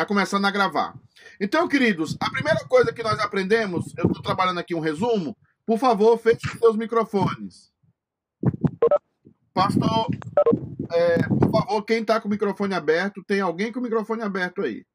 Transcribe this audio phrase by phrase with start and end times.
[0.00, 0.98] Tá começando a gravar.
[1.38, 5.36] Então, queridos, a primeira coisa que nós aprendemos, eu estou trabalhando aqui um resumo.
[5.66, 7.70] Por favor, feche seus microfones.
[9.52, 10.08] Pastor,
[10.90, 14.62] é, por favor, quem está com o microfone aberto, tem alguém com o microfone aberto
[14.62, 14.86] aí?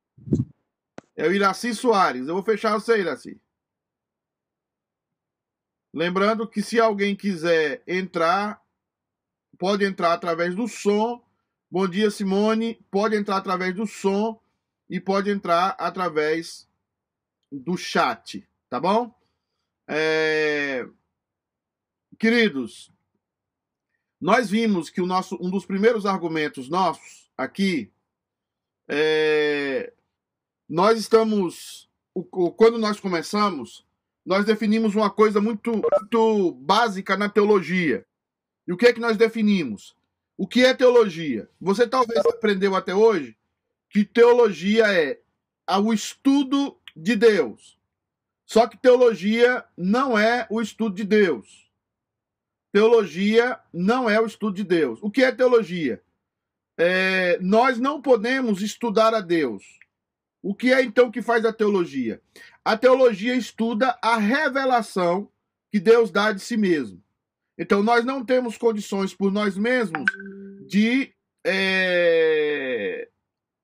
[1.15, 2.27] É o Iraci Soares.
[2.27, 3.39] Eu vou fechar você, Iraci.
[5.93, 8.59] Lembrando que se alguém quiser entrar,
[9.59, 11.23] pode entrar através do som.
[11.69, 12.83] Bom dia, Simone.
[12.89, 14.43] Pode entrar através do som
[14.89, 16.67] e pode entrar através
[17.51, 19.13] do chat, tá bom?
[19.87, 20.87] É...
[22.17, 22.91] Queridos,
[24.19, 27.91] nós vimos que o nosso, um dos primeiros argumentos nossos aqui
[28.87, 29.93] é...
[30.67, 31.89] nós estamos
[32.55, 33.85] quando nós começamos
[34.25, 38.03] nós definimos uma coisa muito, muito básica na teologia.
[38.67, 39.95] E o que é que nós definimos?
[40.35, 41.47] O que é teologia?
[41.61, 43.37] Você talvez aprendeu até hoje
[43.95, 45.17] que teologia é
[45.79, 47.79] o estudo de Deus.
[48.45, 51.71] Só que teologia não é o estudo de Deus.
[52.73, 54.99] Teologia não é o estudo de Deus.
[55.01, 56.03] O que é teologia?
[56.77, 59.63] É, nós não podemos estudar a Deus.
[60.43, 62.21] O que é então que faz a teologia?
[62.65, 65.31] A teologia estuda a revelação
[65.71, 67.01] que Deus dá de si mesmo.
[67.57, 70.03] Então, nós não temos condições por nós mesmos
[70.67, 71.13] de
[71.45, 73.07] é,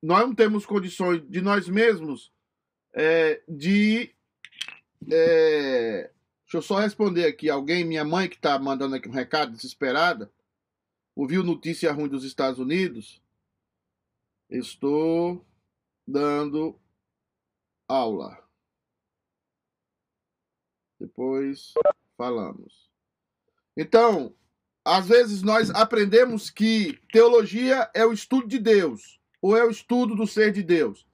[0.01, 2.31] nós não temos condições de nós mesmos
[2.93, 4.13] é, de.
[5.11, 6.11] É,
[6.43, 7.49] deixa eu só responder aqui.
[7.49, 10.31] Alguém, minha mãe, que está mandando aqui um recado desesperada,
[11.15, 13.21] ouviu notícia ruim dos Estados Unidos.
[14.49, 15.45] Estou
[16.07, 16.79] dando
[17.87, 18.37] aula.
[20.99, 21.73] Depois
[22.17, 22.89] falamos.
[23.77, 24.35] Então,
[24.83, 30.15] às vezes nós aprendemos que teologia é o estudo de Deus ou é o estudo
[30.15, 31.05] do ser de Deus?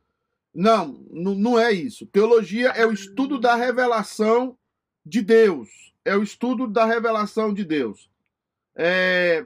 [0.53, 2.05] Não, não é isso.
[2.07, 4.57] Teologia é o estudo da revelação
[5.05, 5.69] de Deus.
[6.03, 8.09] É o estudo da revelação de Deus.
[8.75, 9.45] É,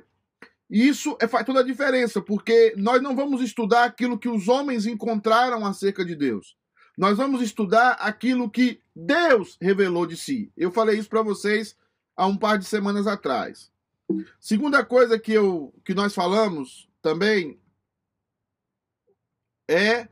[0.70, 4.86] isso é, faz toda a diferença, porque nós não vamos estudar aquilo que os homens
[4.86, 6.56] encontraram acerca de Deus.
[6.98, 10.52] Nós vamos estudar aquilo que Deus revelou de si.
[10.56, 11.76] Eu falei isso para vocês
[12.16, 13.70] há um par de semanas atrás.
[14.40, 17.60] Segunda coisa que, eu, que nós falamos também
[19.72, 20.08] é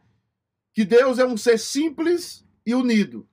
[0.74, 3.28] que Deus é um ser simples e unido,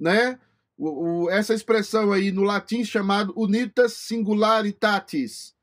[0.00, 0.38] né?
[0.76, 5.54] O, o, essa expressão aí no latim chamado unitas singularitatis.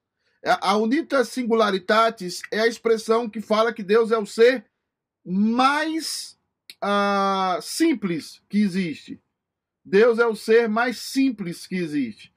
[0.43, 4.65] A unitas singularitatis é a expressão que fala que Deus é o ser
[5.25, 6.37] mais
[6.83, 9.21] uh, simples que existe.
[9.85, 12.31] Deus é o ser mais simples que existe.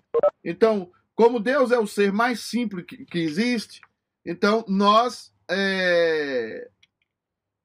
[0.45, 3.81] Então, como Deus é o ser mais simples que, que existe,
[4.25, 6.69] então nós é,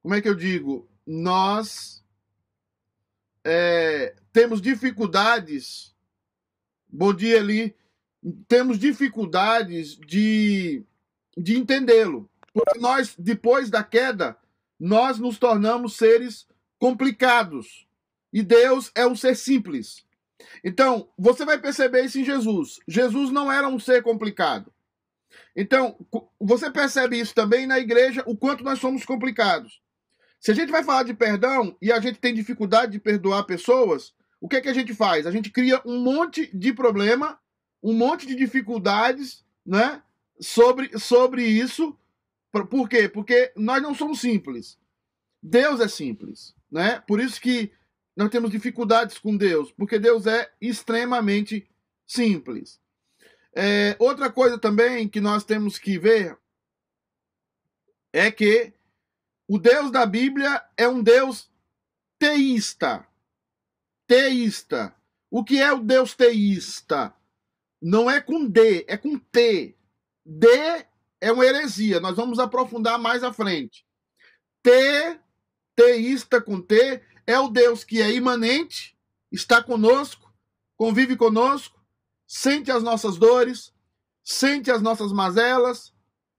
[0.02, 0.88] como é que eu digo?
[1.06, 2.04] Nós
[3.44, 5.94] é, temos dificuldades.
[6.88, 7.74] Bom dia, ali.
[8.48, 10.84] Temos dificuldades de,
[11.36, 12.28] de entendê-lo.
[12.52, 14.36] Porque nós, depois da queda,
[14.78, 16.46] nós nos tornamos seres
[16.78, 17.86] complicados.
[18.32, 20.04] E Deus é um ser simples.
[20.64, 22.80] Então, você vai perceber isso em Jesus.
[22.88, 24.72] Jesus não era um ser complicado.
[25.54, 25.96] Então,
[26.40, 29.80] você percebe isso também na igreja, o quanto nós somos complicados.
[30.42, 34.12] Se a gente vai falar de perdão e a gente tem dificuldade de perdoar pessoas,
[34.40, 35.24] o que é que a gente faz?
[35.24, 37.38] A gente cria um monte de problema,
[37.80, 40.02] um monte de dificuldades, né?
[40.40, 41.96] Sobre, sobre isso.
[42.50, 43.08] Por quê?
[43.08, 44.76] Porque nós não somos simples.
[45.40, 47.00] Deus é simples, né?
[47.06, 47.70] Por isso que
[48.16, 51.70] nós temos dificuldades com Deus, porque Deus é extremamente
[52.04, 52.80] simples.
[53.54, 56.36] É, outra coisa também que nós temos que ver
[58.12, 58.72] é que
[59.54, 61.50] o Deus da Bíblia é um Deus
[62.18, 63.06] teísta.
[64.06, 64.96] Teísta.
[65.30, 67.14] O que é o Deus teísta?
[67.78, 69.76] Não é com D, é com T.
[70.24, 70.48] D
[71.20, 72.00] é uma heresia.
[72.00, 73.84] Nós vamos aprofundar mais à frente.
[74.62, 75.20] T,
[75.76, 78.96] teísta com T, é o Deus que é imanente,
[79.30, 80.32] está conosco,
[80.78, 81.78] convive conosco,
[82.26, 83.70] sente as nossas dores,
[84.24, 85.92] sente as nossas mazelas,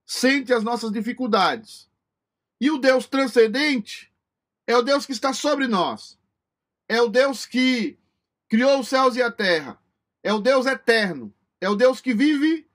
[0.03, 1.92] sente as nossas dificuldades.
[2.63, 4.09] E o Deus transcendente
[4.65, 6.17] é o Deus que está sobre nós.
[6.87, 7.99] É o Deus que
[8.47, 9.77] criou os céus e a terra.
[10.23, 11.35] É o Deus eterno.
[11.59, 12.65] É o Deus que vive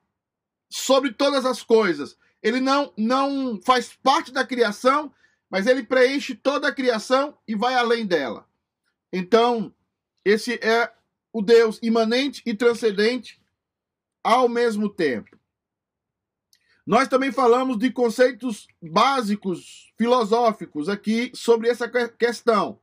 [0.69, 2.15] sobre todas as coisas.
[2.43, 5.11] Ele não, não faz parte da criação,
[5.49, 8.47] mas ele preenche toda a criação e vai além dela.
[9.11, 9.73] Então,
[10.23, 10.93] esse é
[11.33, 13.41] o Deus imanente e transcendente
[14.23, 15.38] ao mesmo tempo.
[16.89, 22.79] Nós também falamos de conceitos básicos filosóficos aqui sobre essa questão.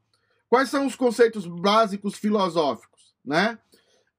[0.49, 3.59] Quais são os conceitos básicos filosóficos, né?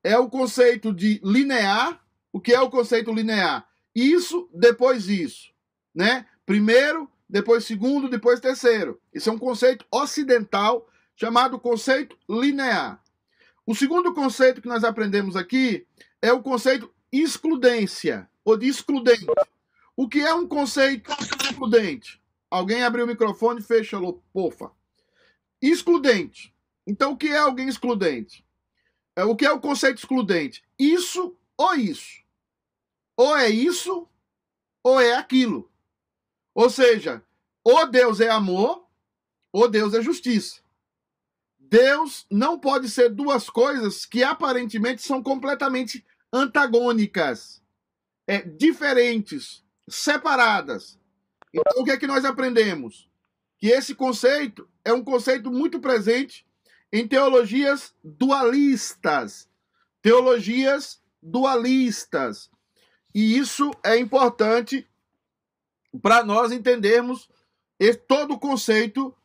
[0.04, 2.06] É o conceito de linear.
[2.34, 3.66] O que é o conceito linear?
[3.96, 5.54] Isso, depois isso,
[5.96, 6.26] né?
[6.46, 9.00] Primeiro, depois segundo, depois terceiro.
[9.14, 10.86] Isso é um conceito ocidental
[11.16, 13.02] chamado conceito linear.
[13.66, 15.88] O segundo conceito que nós aprendemos aqui
[16.22, 19.26] é o conceito excludência ou de excludente.
[19.98, 21.12] O que é um conceito
[21.44, 22.22] excludente?
[22.52, 24.72] Alguém abriu o microfone fechou, pofa.
[25.60, 26.56] Excludente.
[26.86, 28.46] Então, o que é alguém excludente?
[29.16, 30.64] É, o que é o conceito excludente?
[30.78, 32.24] Isso ou isso.
[33.18, 34.08] Ou é isso,
[34.84, 35.72] ou é aquilo.
[36.54, 37.24] Ou seja,
[37.64, 38.88] ou Deus é amor,
[39.52, 40.62] ou Deus é justiça.
[41.58, 47.64] Deus não pode ser duas coisas que aparentemente são completamente antagônicas,
[48.28, 51.00] é, diferentes, separadas.
[51.54, 53.10] Então, o que é que nós aprendemos?
[53.58, 56.46] Que esse conceito é um conceito muito presente
[56.92, 59.50] em teologias dualistas.
[60.02, 62.50] Teologias dualistas.
[63.14, 64.88] E isso é importante
[66.02, 67.30] para nós entendermos
[68.08, 69.16] todo o conceito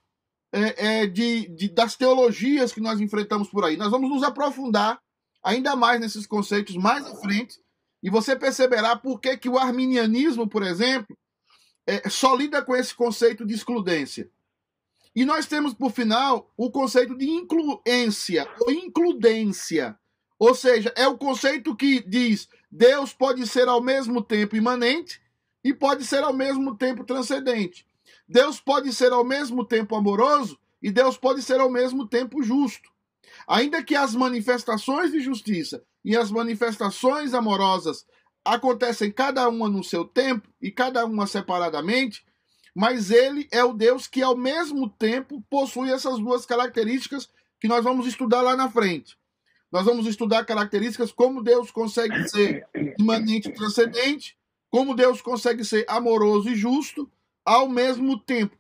[0.53, 3.77] é, é, de, de, das teologias que nós enfrentamos por aí.
[3.77, 5.01] Nós vamos nos aprofundar
[5.43, 7.61] ainda mais nesses conceitos mais à frente,
[8.03, 11.17] e você perceberá por que, que o arminianismo, por exemplo,
[11.87, 14.29] é, só lida com esse conceito de excludência.
[15.15, 19.97] E nós temos, por final, o conceito de incluência ou includência.
[20.39, 25.21] Ou seja, é o conceito que diz Deus pode ser ao mesmo tempo imanente
[25.63, 27.87] e pode ser ao mesmo tempo transcendente.
[28.27, 32.91] Deus pode ser ao mesmo tempo amoroso e Deus pode ser ao mesmo tempo justo.
[33.47, 38.05] Ainda que as manifestações de justiça e as manifestações amorosas
[38.45, 42.25] acontecem cada uma no seu tempo e cada uma separadamente,
[42.75, 47.29] mas ele é o Deus que ao mesmo tempo possui essas duas características
[47.61, 49.17] que nós vamos estudar lá na frente.
[49.71, 52.67] Nós vamos estudar características como Deus consegue ser
[52.99, 54.37] imanente e transcendente,
[54.71, 57.11] como Deus consegue ser amoroso e justo
[57.45, 58.57] ao mesmo tempo.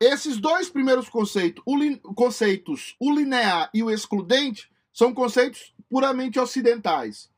[0.00, 7.30] Esses dois primeiros conceitos, o, conceitos, o linear e o excludente, são conceitos puramente ocidentais.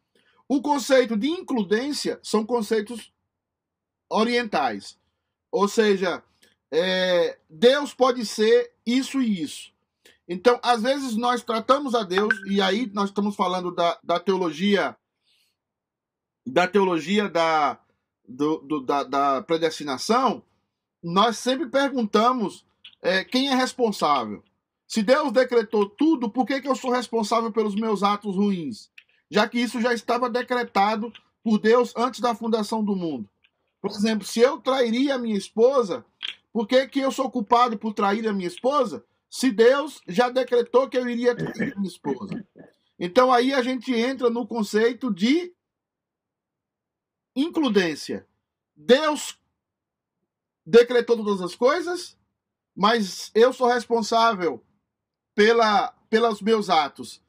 [0.49, 3.13] O conceito de includência são conceitos
[4.11, 4.99] orientais.
[5.51, 6.23] Ou seja,
[6.71, 9.73] é, Deus pode ser isso e isso.
[10.29, 14.97] Então, às vezes nós tratamos a Deus, e aí nós estamos falando da, da teologia,
[16.47, 17.79] da teologia da,
[18.27, 20.43] do, do, da, da predestinação,
[21.03, 22.65] nós sempre perguntamos
[23.03, 24.43] é, quem é responsável.
[24.95, 28.93] Se Deus decretou tudo, por que, que eu sou responsável pelos meus atos ruins?
[29.29, 31.13] Já que isso já estava decretado
[31.43, 33.29] por Deus antes da fundação do mundo.
[33.81, 36.07] Por exemplo, se eu trairia a minha esposa,
[36.53, 39.05] por que, que eu sou culpado por trair a minha esposa?
[39.29, 42.47] Se Deus já decretou que eu iria trair a minha esposa.
[42.97, 45.53] Então aí a gente entra no conceito de
[47.35, 48.29] includência.
[48.77, 49.37] Deus
[50.65, 52.17] decretou todas as coisas,
[52.77, 54.65] mas eu sou responsável
[55.35, 57.23] pela, pelos meus atos.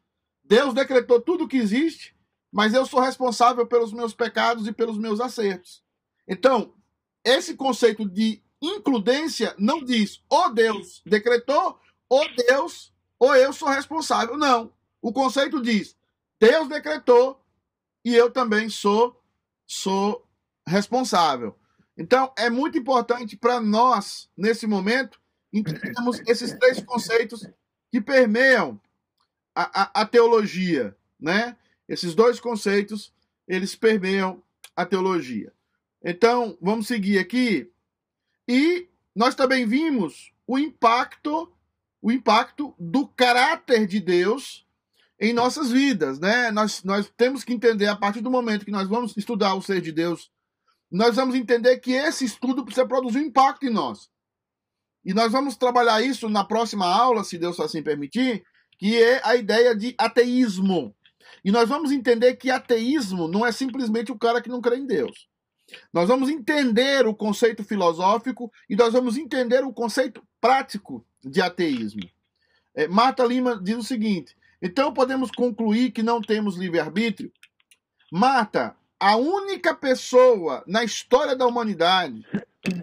[0.44, 2.16] Deus decretou tudo o que existe,
[2.52, 5.84] mas eu sou responsável pelos meus pecados e pelos meus acertos.
[6.28, 6.74] Então,
[7.24, 14.38] esse conceito de includência não diz ou Deus decretou, ou Deus, ou eu sou responsável.
[14.38, 14.71] Não.
[15.02, 15.95] O conceito diz:
[16.40, 17.44] Deus decretou
[18.04, 19.21] e eu também sou
[19.68, 20.28] sou
[20.68, 21.57] responsável.
[21.97, 25.19] Então, é muito importante para nós, nesse momento,
[25.52, 27.47] entendermos esses três conceitos
[27.95, 28.78] que permeiam
[29.56, 31.56] a, a, a, teologia, né?
[31.87, 33.14] Esses dois conceitos,
[33.47, 34.44] eles permeiam
[34.75, 35.54] a teologia.
[36.04, 37.71] Então, vamos seguir aqui.
[38.45, 41.49] E nós também vimos o impacto,
[42.02, 44.68] o impacto do caráter de Deus
[45.18, 46.52] em nossas vidas, né?
[46.52, 49.80] Nós, nós temos que entender, a partir do momento que nós vamos estudar o ser
[49.80, 50.30] de Deus
[50.92, 54.09] nós vamos entender que esse estudo precisa produzir um impacto em nós.
[55.06, 58.44] E nós vamos trabalhar isso na próxima aula, se Deus assim permitir,
[58.78, 60.95] que é a ideia de ateísmo.
[61.44, 64.85] E nós vamos entender que ateísmo não é simplesmente o cara que não crê em
[64.85, 65.28] Deus.
[65.94, 72.07] Nós vamos entender o conceito filosófico e nós vamos entender o conceito prático de ateísmo.
[72.74, 77.31] É, Marta Lima diz o seguinte: então podemos concluir que não temos livre-arbítrio?
[78.12, 82.25] Marta, a única pessoa na história da humanidade,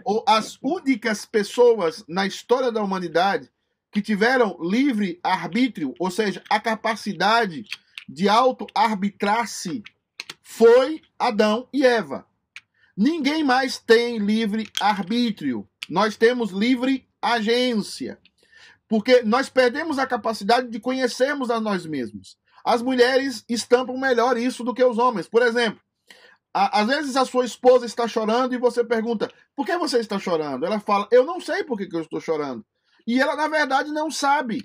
[0.04, 3.50] ou as únicas pessoas na história da humanidade
[3.90, 7.64] que tiveram livre arbítrio, ou seja, a capacidade
[8.08, 9.82] de auto-arbitrar-se,
[10.42, 12.26] foi Adão e Eva.
[12.96, 15.66] Ninguém mais tem livre arbítrio.
[15.88, 18.18] Nós temos livre agência.
[18.86, 22.36] Porque nós perdemos a capacidade de conhecermos a nós mesmos.
[22.62, 25.26] As mulheres estampam melhor isso do que os homens.
[25.26, 25.80] Por exemplo,
[26.52, 30.66] às vezes a sua esposa está chorando e você pergunta: por que você está chorando?
[30.66, 32.64] Ela fala: eu não sei por que, que eu estou chorando.
[33.06, 34.62] E ela, na verdade, não sabe.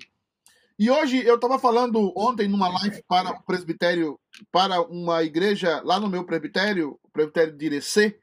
[0.78, 4.18] E hoje eu estava falando ontem numa live para o presbitério,
[4.52, 8.16] para uma igreja lá no meu presbitério, o presbitério de Irecê,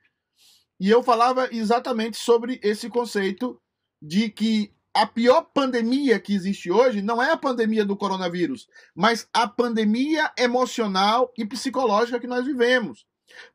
[0.79, 3.59] e eu falava exatamente sobre esse conceito
[4.01, 9.27] de que a pior pandemia que existe hoje não é a pandemia do coronavírus, mas
[9.33, 13.05] a pandemia emocional e psicológica que nós vivemos.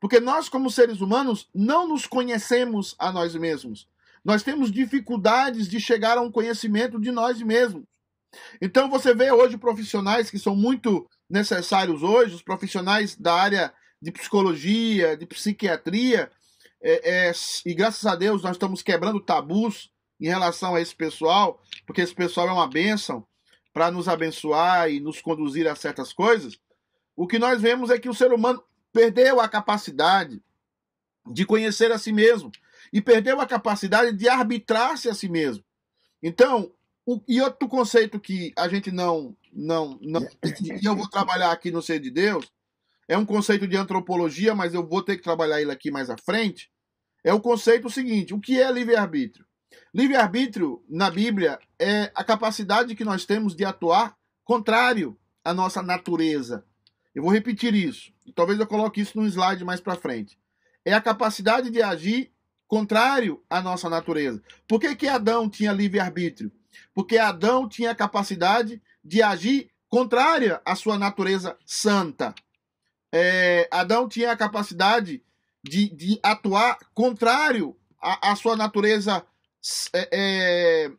[0.01, 3.89] Porque nós, como seres humanos, não nos conhecemos a nós mesmos.
[4.25, 7.85] Nós temos dificuldades de chegar a um conhecimento de nós mesmos.
[8.61, 14.13] Então você vê hoje profissionais que são muito necessários hoje, os profissionais da área de
[14.13, 16.31] psicologia, de psiquiatria,
[16.83, 17.33] é, é,
[17.67, 22.15] e graças a Deus nós estamos quebrando tabus em relação a esse pessoal, porque esse
[22.15, 23.27] pessoal é uma bênção
[23.73, 26.59] para nos abençoar e nos conduzir a certas coisas.
[27.15, 30.43] O que nós vemos é que o ser humano perdeu a capacidade
[31.27, 32.51] de conhecer a si mesmo
[32.93, 35.65] e perdeu a capacidade de arbitrar-se a si mesmo.
[36.23, 36.73] Então,
[37.07, 40.23] o, e outro conceito que a gente não não não
[40.81, 42.51] e eu vou trabalhar aqui no Ser de Deus
[43.09, 46.17] é um conceito de antropologia, mas eu vou ter que trabalhar ele aqui mais à
[46.17, 46.71] frente.
[47.25, 49.45] É o conceito seguinte: o que é livre-arbítrio?
[49.93, 56.65] Livre-arbítrio, na Bíblia, é a capacidade que nós temos de atuar contrário à nossa natureza.
[57.21, 58.11] Eu vou repetir isso.
[58.35, 60.39] Talvez eu coloque isso num slide mais para frente.
[60.83, 62.33] É a capacidade de agir
[62.67, 64.43] contrário à nossa natureza.
[64.67, 66.51] Por que, que Adão tinha livre-arbítrio?
[66.95, 72.35] Porque Adão tinha a capacidade de agir contrária à sua natureza santa.
[73.13, 75.23] É, Adão tinha a capacidade
[75.63, 79.23] de, de atuar contrário à, à sua natureza
[79.93, 80.93] é, é,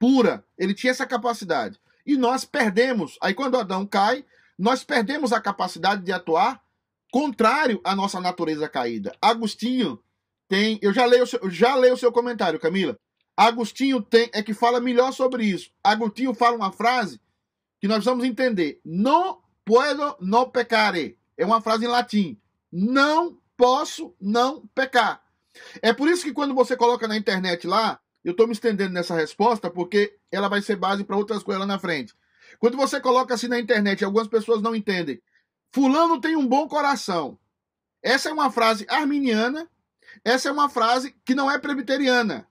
[0.00, 0.44] pura.
[0.58, 1.78] Ele tinha essa capacidade.
[2.04, 3.16] E nós perdemos.
[3.22, 4.24] Aí quando Adão cai,
[4.58, 6.62] nós perdemos a capacidade de atuar
[7.12, 9.14] contrário à nossa natureza caída.
[9.20, 10.00] Agostinho
[10.48, 12.98] tem, eu já leio, já leio o seu comentário, Camila.
[13.36, 15.70] Agostinho tem é que fala melhor sobre isso.
[15.82, 17.20] Agostinho fala uma frase
[17.80, 18.80] que nós vamos entender.
[18.84, 21.18] Não puedo não pecare.
[21.36, 22.40] É uma frase em latim.
[22.70, 25.22] Não posso não pecar.
[25.82, 29.14] É por isso que quando você coloca na internet lá, eu estou me estendendo nessa
[29.14, 32.14] resposta porque ela vai ser base para outras coisas lá na frente.
[32.58, 35.20] Quando você coloca assim na internet, algumas pessoas não entendem.
[35.72, 37.38] Fulano tem um bom coração.
[38.02, 39.68] Essa é uma frase arminiana,
[40.24, 42.46] essa é uma frase que não é presbiteriana.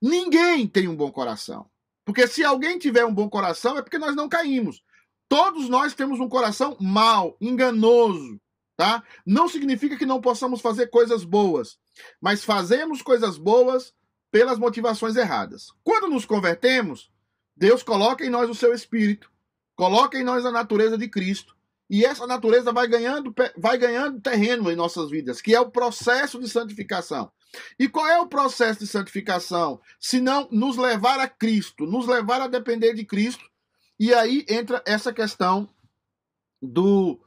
[0.00, 1.70] Ninguém tem um bom coração.
[2.04, 4.82] Porque se alguém tiver um bom coração, é porque nós não caímos.
[5.28, 8.38] Todos nós temos um coração mau, enganoso,
[8.76, 9.02] tá?
[9.24, 11.78] Não significa que não possamos fazer coisas boas,
[12.20, 13.94] mas fazemos coisas boas
[14.30, 15.68] pelas motivações erradas.
[15.82, 17.10] Quando nos convertemos,
[17.56, 19.30] Deus coloca em nós o seu espírito,
[19.76, 21.54] coloca em nós a natureza de Cristo,
[21.88, 26.40] e essa natureza vai ganhando, vai ganhando terreno em nossas vidas, que é o processo
[26.40, 27.30] de santificação.
[27.78, 29.80] E qual é o processo de santificação?
[30.00, 33.44] Se não nos levar a Cristo, nos levar a depender de Cristo.
[33.98, 35.68] E aí entra essa questão
[36.60, 37.20] do,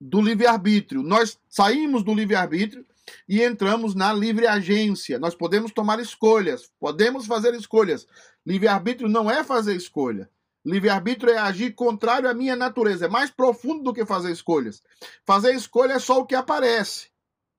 [0.00, 1.02] do livre-arbítrio.
[1.02, 2.86] Nós saímos do livre-arbítrio
[3.28, 5.18] e entramos na livre agência.
[5.18, 8.06] Nós podemos tomar escolhas, podemos fazer escolhas.
[8.46, 10.28] Livre-arbítrio não é fazer escolha.
[10.64, 13.06] Livre-arbítrio é agir contrário à minha natureza.
[13.06, 14.82] É mais profundo do que fazer escolhas.
[15.24, 17.08] Fazer escolha é só o que aparece,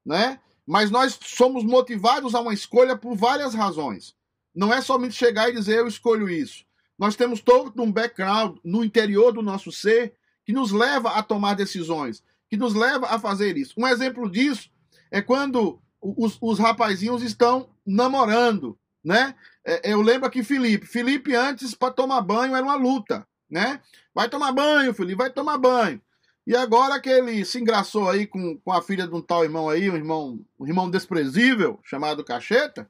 [0.05, 0.39] né?
[0.65, 4.15] Mas nós somos motivados a uma escolha por várias razões.
[4.55, 6.63] Não é somente chegar e dizer eu escolho isso.
[6.97, 10.13] Nós temos todo um background no interior do nosso ser
[10.45, 13.73] que nos leva a tomar decisões, que nos leva a fazer isso.
[13.77, 14.69] Um exemplo disso
[15.13, 19.35] é quando os, os rapazinhos estão namorando, né?
[19.63, 20.87] É, eu lembro aqui Felipe.
[20.87, 23.79] Felipe antes para tomar banho era uma luta, né?
[24.13, 26.01] Vai tomar banho, Felipe, vai tomar banho.
[26.47, 29.69] E agora que ele se engraçou aí com, com a filha de um tal irmão
[29.69, 32.89] aí, um irmão, um irmão desprezível, chamado Cacheta,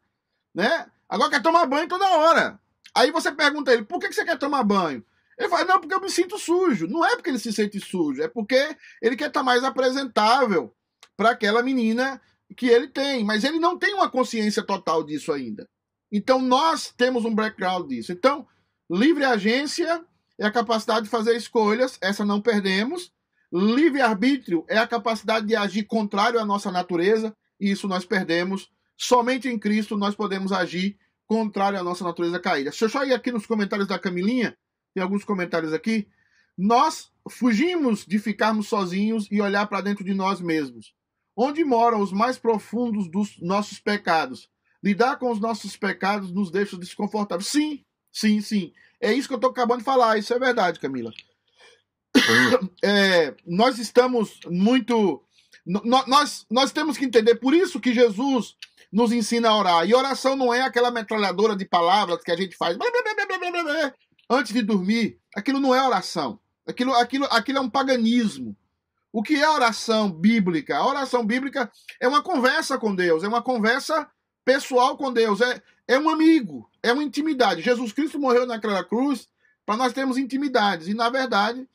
[0.55, 0.87] né?
[1.09, 2.57] Agora quer tomar banho toda hora.
[2.95, 5.03] Aí você pergunta ele, por que você quer tomar banho?
[5.37, 6.87] Ele fala, não, porque eu me sinto sujo.
[6.87, 10.73] Não é porque ele se sente sujo, é porque ele quer estar mais apresentável
[11.15, 12.21] para aquela menina
[12.55, 13.23] que ele tem.
[13.23, 15.67] Mas ele não tem uma consciência total disso ainda.
[16.11, 18.11] Então nós temos um background disso.
[18.11, 18.47] Então,
[18.89, 20.03] livre agência
[20.39, 23.11] é a capacidade de fazer escolhas, essa não perdemos.
[23.51, 28.69] Livre-arbítrio é a capacidade de agir contrário à nossa natureza, e isso nós perdemos.
[28.97, 32.71] Somente em Cristo nós podemos agir contrário à nossa natureza caída.
[32.71, 34.57] Se eu só ir aqui nos comentários da Camilinha,
[34.93, 36.07] tem alguns comentários aqui.
[36.57, 40.93] Nós fugimos de ficarmos sozinhos e olhar para dentro de nós mesmos.
[41.35, 44.49] Onde moram os mais profundos dos nossos pecados.
[44.83, 47.47] Lidar com os nossos pecados nos deixa desconfortáveis.
[47.47, 48.73] Sim, sim, sim.
[48.99, 50.17] É isso que eu estou acabando de falar.
[50.17, 51.11] Isso é verdade, Camila.
[52.83, 55.23] É, nós estamos muito.
[55.65, 58.55] Nós, nós temos que entender, por isso que Jesus
[58.91, 59.87] nos ensina a orar.
[59.87, 62.77] E oração não é aquela metralhadora de palavras que a gente faz
[64.29, 65.17] antes de dormir.
[65.35, 66.39] Aquilo não é oração.
[66.67, 68.55] Aquilo, aquilo, aquilo é um paganismo.
[69.13, 70.75] O que é oração bíblica?
[70.75, 74.09] A oração bíblica é uma conversa com Deus, é uma conversa
[74.43, 77.61] pessoal com Deus, é, é um amigo, é uma intimidade.
[77.61, 79.29] Jesus Cristo morreu naquela cruz
[79.67, 80.87] para nós termos intimidades.
[80.87, 81.69] E, na verdade,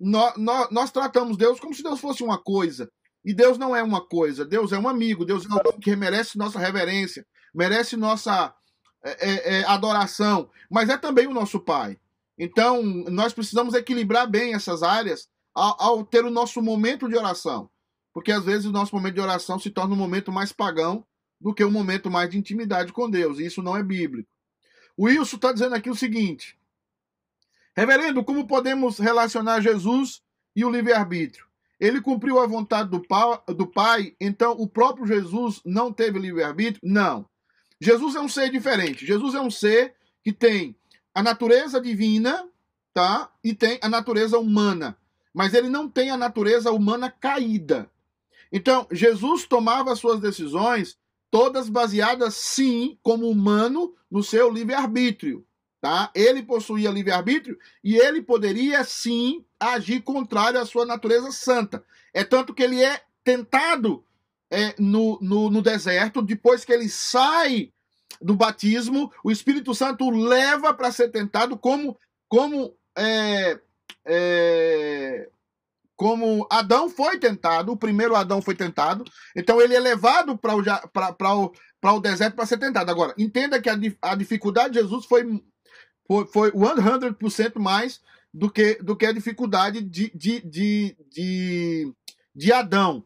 [0.00, 0.34] nós,
[0.70, 2.90] nós, tratamos Deus como se Deus fosse uma coisa.
[3.22, 6.38] E Deus não é uma coisa, Deus é um amigo, Deus é alguém que merece
[6.38, 8.54] nossa reverência, merece nossa
[9.04, 11.98] é, é, é, adoração, mas é também o nosso Pai.
[12.38, 17.70] Então, nós precisamos equilibrar bem essas áreas ao, ao, ter o nosso momento de oração.
[18.12, 21.04] Porque às vezes o nosso momento de oração se torna um momento mais pagão
[21.40, 23.38] do que um momento mais de intimidade com Deus.
[23.38, 24.28] E isso não é bíblico.
[24.96, 26.58] O Wilson está dizendo aqui o seguinte:
[27.76, 30.20] Reverendo, como podemos relacionar Jesus
[30.56, 31.46] e o livre-arbítrio?
[31.78, 36.80] Ele cumpriu a vontade do pai, do pai, então o próprio Jesus não teve livre-arbítrio?
[36.82, 37.28] Não.
[37.80, 39.06] Jesus é um ser diferente.
[39.06, 40.74] Jesus é um ser que tem
[41.14, 42.48] a natureza divina,
[42.92, 43.30] tá?
[43.44, 44.97] E tem a natureza humana.
[45.32, 47.90] Mas ele não tem a natureza humana caída.
[48.50, 50.96] Então, Jesus tomava suas decisões
[51.30, 55.44] todas baseadas, sim, como humano, no seu livre-arbítrio.
[55.80, 56.10] Tá?
[56.14, 61.84] Ele possuía livre-arbítrio e ele poderia, sim, agir contrário à sua natureza santa.
[62.12, 64.04] É tanto que ele é tentado
[64.50, 67.72] é, no, no, no deserto, depois que ele sai
[68.20, 73.60] do batismo, o Espírito Santo o leva para ser tentado como, como, é,
[74.08, 75.28] é,
[75.94, 79.04] como Adão foi tentado, o primeiro Adão foi tentado,
[79.36, 82.90] então ele é levado para o, o, o deserto para ser tentado.
[82.90, 85.24] Agora, entenda que a, a dificuldade de Jesus foi,
[86.06, 88.00] foi, foi 100% mais
[88.32, 91.92] do que, do que a dificuldade de, de, de, de,
[92.34, 93.04] de Adão.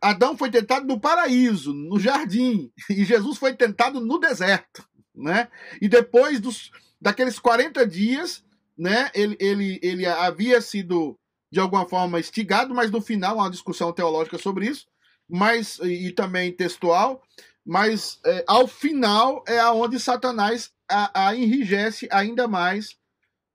[0.00, 5.48] Adão foi tentado no paraíso, no jardim, e Jesus foi tentado no deserto, né?
[5.82, 8.44] E depois dos, daqueles 40 dias,
[8.76, 11.18] né, ele, ele, ele havia sido
[11.50, 14.86] de alguma forma instigado, mas no final há uma discussão teológica sobre isso,
[15.28, 17.22] mas e, também textual,
[17.64, 22.96] mas é, ao final é aonde Satanás a, a enrijece ainda mais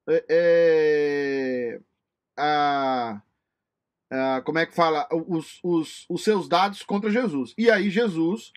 [0.09, 1.79] é, é
[2.37, 3.21] a
[4.11, 7.53] uh, como é que fala, os, os, os seus dados contra Jesus.
[7.57, 8.51] E aí Jesus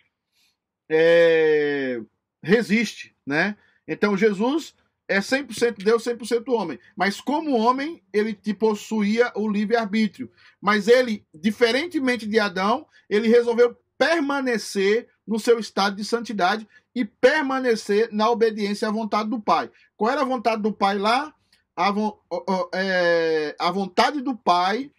[0.90, 2.00] é,
[2.42, 3.56] resiste, né?
[3.86, 4.74] Então Jesus
[5.08, 6.78] é 100% Deus, 100% homem.
[6.96, 10.30] Mas como homem, ele te possuía o livre-arbítrio.
[10.60, 18.08] Mas ele, diferentemente de Adão, ele resolveu permanecer no seu estado de santidade e permanecer
[18.12, 19.70] na obediência à vontade do Pai.
[19.96, 21.34] Qual era a vontade do Pai lá?
[21.76, 21.92] A,
[22.74, 24.90] é, a vontade do Pai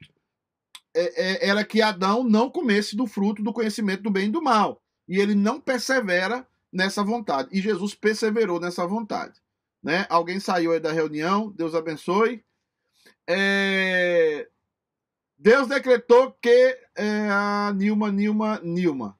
[0.93, 4.41] é, é, era que Adão não comesse do fruto do conhecimento do bem e do
[4.41, 4.81] mal.
[5.07, 7.49] E ele não persevera nessa vontade.
[7.51, 9.44] E Jesus perseverou nessa vontade.
[9.85, 10.07] Né?
[10.09, 12.43] Alguém saiu aí da reunião, Deus abençoe.
[13.29, 14.49] É...
[15.37, 16.75] Deus decretou que.
[16.95, 19.15] É, a Nilma, Nilma, Nilma.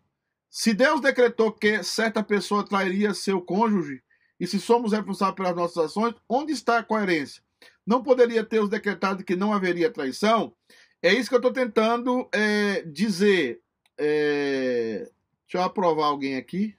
[0.50, 4.02] Se Deus decretou que certa pessoa trairia seu cônjuge,
[4.40, 7.44] e se somos responsáveis pelas nossas ações, onde está a coerência?
[7.86, 10.52] Não poderia Deus decretado que não haveria traição?
[11.00, 13.62] É isso que eu estou tentando é, dizer.
[14.00, 15.12] É...
[15.44, 16.76] Deixa eu aprovar alguém aqui.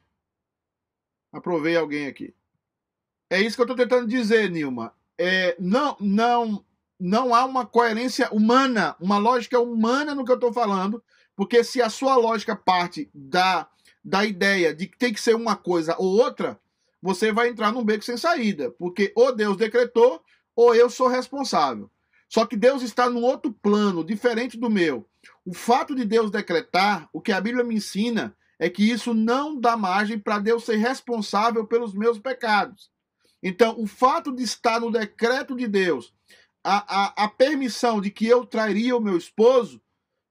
[1.33, 2.35] Aprovei alguém aqui.
[3.29, 4.93] É isso que eu estou tentando dizer, Nilma.
[5.19, 6.65] É, não, não,
[6.99, 11.03] não há uma coerência humana, uma lógica humana no que eu estou falando,
[11.35, 13.69] porque se a sua lógica parte da,
[14.05, 16.59] da ideia de que tem que ser uma coisa ou outra,
[17.03, 20.23] você vai entrar num beco sem saída, porque ou Deus decretou
[20.55, 21.91] ou eu sou responsável.
[22.29, 25.07] Só que Deus está num outro plano, diferente do meu.
[25.45, 29.61] O fato de Deus decretar, o que a Bíblia me ensina, é que isso não
[29.61, 32.91] dá margem para Deus ser responsável pelos meus pecados.
[33.42, 36.12] Então, o fato de estar no decreto de Deus,
[36.64, 39.81] a, a, a permissão de que eu trairia o meu esposo,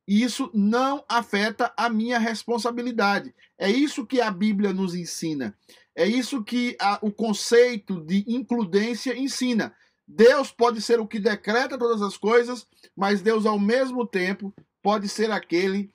[0.07, 3.33] isso não afeta a minha responsabilidade.
[3.57, 5.57] É isso que a Bíblia nos ensina.
[5.95, 9.73] É isso que a, o conceito de includência ensina.
[10.07, 15.09] Deus pode ser o que decreta todas as coisas, mas Deus ao mesmo tempo pode
[15.09, 15.89] ser aquele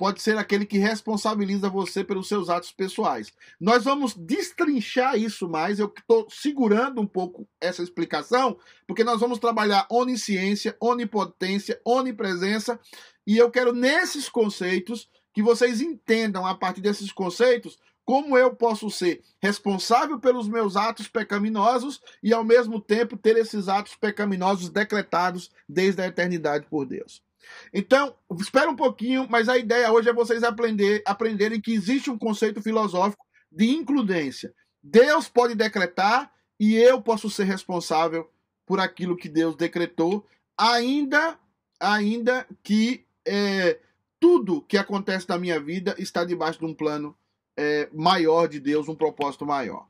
[0.00, 3.30] pode ser aquele que responsabiliza você pelos seus atos pessoais.
[3.60, 9.38] Nós vamos destrinchar isso mais, eu estou segurando um pouco essa explicação, porque nós vamos
[9.38, 12.80] trabalhar onisciência, onipotência, onipresença,
[13.26, 18.90] e eu quero nesses conceitos que vocês entendam a partir desses conceitos como eu posso
[18.90, 25.50] ser responsável pelos meus atos pecaminosos e ao mesmo tempo ter esses atos pecaminosos decretados
[25.68, 27.22] desde a eternidade por Deus.
[27.72, 32.18] Então, espera um pouquinho, mas a ideia hoje é vocês aprender, aprenderem que existe um
[32.18, 34.52] conceito filosófico de includência.
[34.82, 38.30] Deus pode decretar e eu posso ser responsável
[38.66, 40.26] por aquilo que Deus decretou,
[40.56, 41.38] ainda,
[41.80, 43.78] ainda que é,
[44.20, 47.16] tudo que acontece na minha vida está debaixo de um plano
[47.56, 49.86] é, maior de Deus, um propósito maior.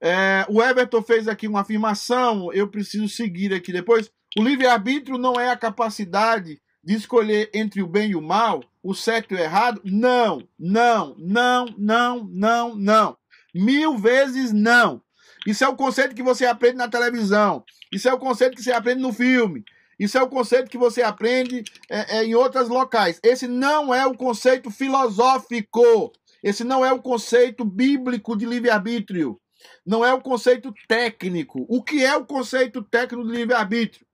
[0.00, 4.10] É, o Everton fez aqui uma afirmação, eu preciso seguir aqui depois.
[4.36, 8.94] O livre-arbítrio não é a capacidade de escolher entre o bem e o mal, o
[8.94, 9.80] certo e o errado?
[9.84, 13.16] Não, não, não, não, não, não.
[13.52, 15.02] Mil vezes não.
[15.44, 17.64] Isso é o conceito que você aprende na televisão.
[17.92, 19.64] Isso é o conceito que você aprende no filme.
[19.98, 23.18] Isso é o conceito que você aprende é, é, em outros locais.
[23.20, 26.12] Esse não é o conceito filosófico.
[26.40, 29.40] Esse não é o conceito bíblico de livre-arbítrio.
[29.84, 31.66] Não é o conceito técnico.
[31.68, 34.06] O que é o conceito técnico de livre-arbítrio?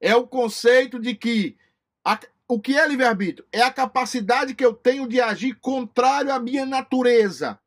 [0.00, 1.56] É o conceito de que.
[2.04, 3.46] A, o que é livre-arbítrio?
[3.50, 7.58] É a capacidade que eu tenho de agir contrário à minha natureza.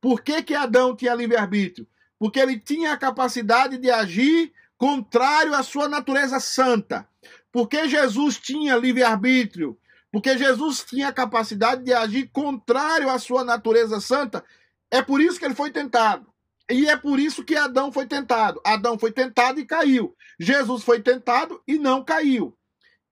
[0.00, 1.86] Por que, que Adão tinha livre-arbítrio?
[2.18, 7.06] Porque ele tinha a capacidade de agir contrário à sua natureza santa.
[7.52, 9.78] Porque Jesus tinha livre-arbítrio?
[10.10, 14.44] Porque Jesus tinha a capacidade de agir contrário à sua natureza santa.
[14.90, 16.26] É por isso que ele foi tentado.
[16.70, 18.60] E é por isso que Adão foi tentado.
[18.64, 20.16] Adão foi tentado e caiu.
[20.38, 22.56] Jesus foi tentado e não caiu.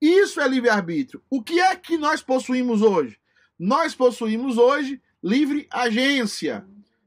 [0.01, 1.21] Isso é livre-arbítrio.
[1.29, 3.19] O que é que nós possuímos hoje?
[3.57, 6.65] Nós possuímos hoje livre agência.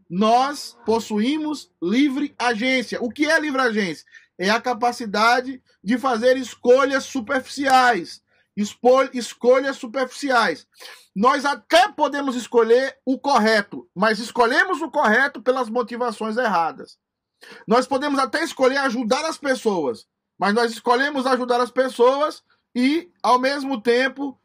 [0.09, 3.03] Nós possuímos livre agência.
[3.03, 4.07] O que é livre agência?
[4.39, 8.23] É a capacidade de fazer escolhas superficiais
[8.57, 10.67] escolhas superficiais.
[11.15, 16.97] Nós até podemos escolher o correto, mas escolhemos o correto pelas motivações erradas.
[17.67, 20.07] Nós podemos até escolher ajudar as pessoas,
[20.39, 22.43] mas nós escolhemos ajudar as pessoas
[22.75, 24.39] e, ao mesmo tempo,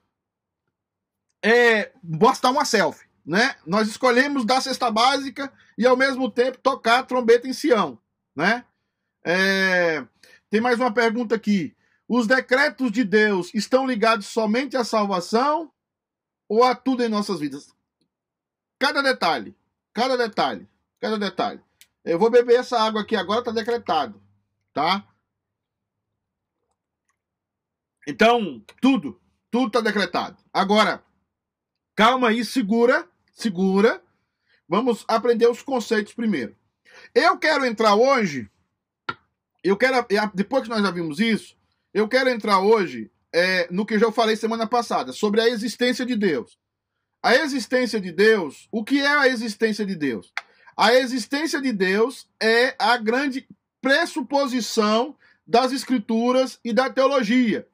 [1.44, 3.08] é, uma selfie.
[3.26, 3.56] Né?
[3.66, 8.00] Nós escolhemos dar cesta básica e, ao mesmo tempo, tocar trombeta em Sião.
[8.36, 8.66] Né?
[9.24, 10.06] É,
[10.50, 11.76] tem mais uma pergunta aqui.
[12.08, 15.72] Os decretos de Deus estão ligados somente à salvação
[16.48, 17.72] ou a tudo em nossas vidas?
[18.80, 19.56] Cada detalhe,
[19.94, 20.68] cada detalhe,
[21.00, 21.62] cada detalhe.
[22.04, 24.20] Eu vou beber essa água aqui agora, está decretado,
[24.74, 25.06] tá?
[28.10, 30.36] Então, tudo, tudo está decretado.
[30.52, 31.04] Agora,
[31.96, 34.02] calma aí, segura, segura.
[34.68, 36.56] Vamos aprender os conceitos primeiro.
[37.14, 38.50] Eu quero entrar hoje,
[39.64, 41.56] eu quero, depois que nós já vimos isso,
[41.94, 46.16] eu quero entrar hoje é, no que já falei semana passada, sobre a existência de
[46.16, 46.58] Deus.
[47.22, 50.34] A existência de Deus, o que é a existência de Deus?
[50.76, 53.48] A existência de Deus é a grande
[53.80, 57.68] pressuposição das escrituras e da teologia.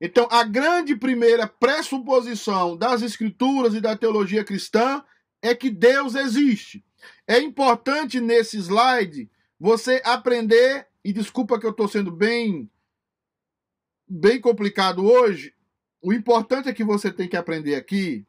[0.00, 5.02] Então, a grande primeira pressuposição das escrituras e da teologia cristã
[5.40, 6.84] é que Deus existe.
[7.26, 12.70] É importante nesse slide você aprender, e desculpa que eu estou sendo bem
[14.08, 15.52] bem complicado hoje,
[16.00, 18.24] o importante é que você tem que aprender aqui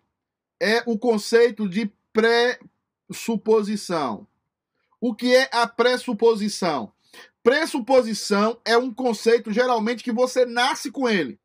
[0.60, 4.26] é o conceito de pressuposição.
[5.00, 6.92] O que é a pressuposição?
[7.44, 11.40] Pressuposição é um conceito geralmente que você nasce com ele.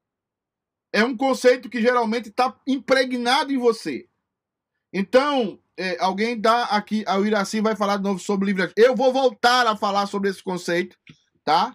[0.93, 4.07] É um conceito que geralmente está impregnado em você.
[4.93, 8.73] Então, é, alguém dá aqui, o Iraci vai falar de novo sobre livre.
[8.77, 10.97] Eu vou voltar a falar sobre esse conceito,
[11.45, 11.73] tá?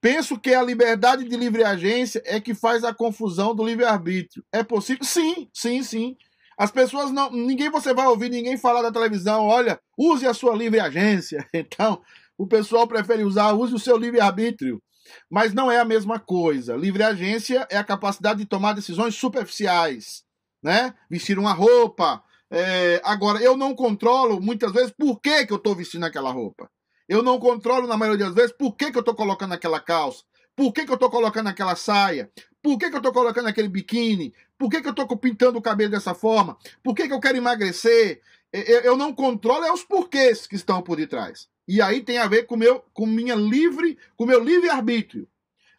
[0.00, 4.44] Penso que a liberdade de livre agência é que faz a confusão do livre-arbítrio.
[4.52, 5.02] É possível?
[5.02, 6.16] Sim, sim, sim.
[6.58, 7.30] As pessoas não.
[7.30, 11.48] Ninguém você vai ouvir ninguém falar da televisão, olha, use a sua livre agência.
[11.54, 12.02] Então,
[12.36, 14.82] o pessoal prefere usar, use o seu livre-arbítrio.
[15.30, 16.76] Mas não é a mesma coisa.
[16.76, 20.24] Livre agência é a capacidade de tomar decisões superficiais,
[20.62, 20.94] né?
[21.10, 22.22] Vestir uma roupa.
[22.50, 23.00] É...
[23.04, 26.70] Agora, eu não controlo muitas vezes por que, que eu estou vestindo aquela roupa.
[27.08, 30.22] Eu não controlo, na maioria das vezes, por que, que eu estou colocando aquela calça.
[30.56, 32.30] Por que, que eu estou colocando aquela saia?
[32.62, 34.32] Por que, que eu estou colocando aquele biquíni?
[34.56, 36.56] Por que, que eu estou pintando o cabelo dessa forma?
[36.82, 38.22] Por que, que eu quero emagrecer?
[38.52, 41.48] Eu não controlo é os porquês que estão por detrás.
[41.66, 45.28] E aí tem a ver com meu, com minha livre, com meu livre arbítrio.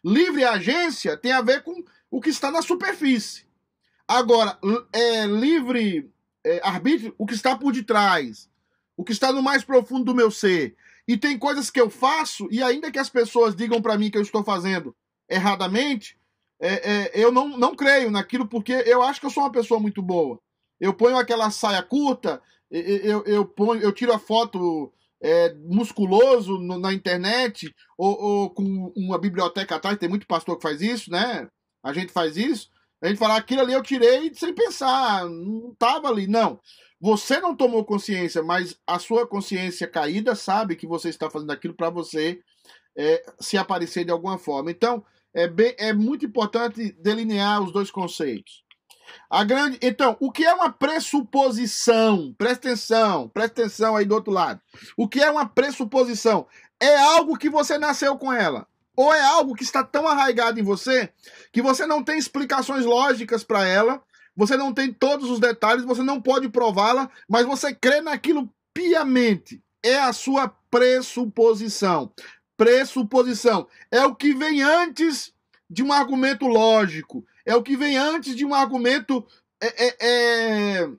[0.04, 3.46] Livre agência tem a ver com o que está na superfície.
[4.06, 4.58] Agora,
[4.92, 6.10] é livre
[6.44, 8.48] é, arbítrio, o que está por detrás,
[8.96, 10.76] o que está no mais profundo do meu ser.
[11.08, 14.18] E tem coisas que eu faço, e ainda que as pessoas digam para mim que
[14.18, 14.94] eu estou fazendo
[15.28, 16.16] erradamente,
[16.60, 19.78] é, é, eu não, não creio naquilo porque eu acho que eu sou uma pessoa
[19.78, 20.40] muito boa.
[20.80, 26.58] eu ponho aquela saia curta, eu, eu, eu, ponho, eu tiro a foto é, musculoso
[26.58, 31.10] no, na internet, ou, ou, com uma biblioteca atrás, tem muito pastor que faz isso,
[31.10, 31.48] né?
[31.82, 32.70] A gente faz isso.
[33.02, 36.26] A gente fala, aquilo ali eu tirei sem pensar, não estava ali.
[36.26, 36.60] Não.
[37.00, 41.74] Você não tomou consciência, mas a sua consciência caída sabe que você está fazendo aquilo
[41.74, 42.40] para você
[42.96, 44.70] é, se aparecer de alguma forma.
[44.70, 48.64] Então, é, bem, é muito importante delinear os dois conceitos.
[49.30, 52.34] A grande, então, o que é uma pressuposição?
[52.36, 54.60] Presta atenção, presta atenção aí do outro lado.
[54.96, 56.46] O que é uma pressuposição?
[56.80, 58.66] É algo que você nasceu com ela.
[58.96, 61.12] Ou é algo que está tão arraigado em você
[61.52, 64.02] que você não tem explicações lógicas para ela,
[64.34, 69.62] você não tem todos os detalhes, você não pode prová-la, mas você crê naquilo piamente.
[69.82, 72.12] É a sua pressuposição.
[72.56, 75.32] Pressuposição é o que vem antes
[75.68, 79.24] de um argumento lógico é o que vem antes de um argumento
[79.60, 80.90] é, é, é,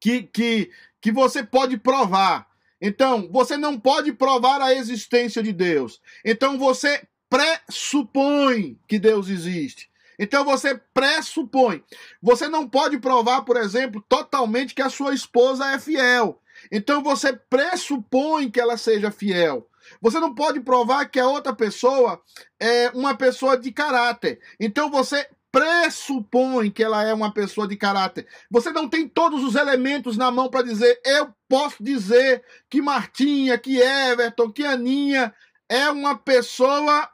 [0.00, 2.50] que, que, que você pode provar.
[2.80, 6.00] Então, você não pode provar a existência de Deus.
[6.24, 9.88] Então, você pressupõe que Deus existe.
[10.18, 11.82] Então, você pressupõe.
[12.20, 16.40] Você não pode provar, por exemplo, totalmente que a sua esposa é fiel.
[16.70, 19.68] Então, você pressupõe que ela seja fiel.
[20.00, 22.20] Você não pode provar que a outra pessoa
[22.58, 24.40] é uma pessoa de caráter.
[24.58, 28.26] Então você pressupõe que ela é uma pessoa de caráter.
[28.50, 33.58] Você não tem todos os elementos na mão para dizer, eu posso dizer que Martinha,
[33.58, 35.34] que Everton, que Aninha
[35.68, 37.08] é uma pessoa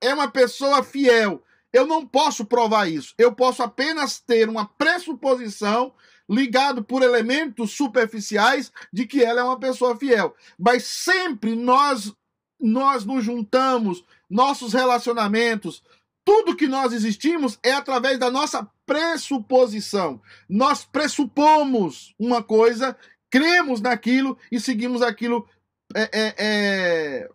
[0.00, 1.42] é uma pessoa fiel.
[1.72, 3.14] Eu não posso provar isso.
[3.18, 5.92] Eu posso apenas ter uma pressuposição
[6.28, 10.34] ligado por elementos superficiais de que ela é uma pessoa fiel.
[10.58, 12.12] Mas sempre nós
[12.60, 15.82] nós nos juntamos, nossos relacionamentos,
[16.24, 20.20] tudo que nós existimos é através da nossa pressuposição.
[20.48, 22.96] Nós pressupomos uma coisa,
[23.30, 25.48] cremos naquilo e seguimos aquilo
[25.94, 27.30] é, é, é,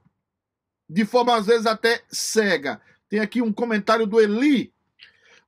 [0.89, 2.81] de forma às vezes até cega.
[3.09, 4.72] Tem aqui um comentário do Eli,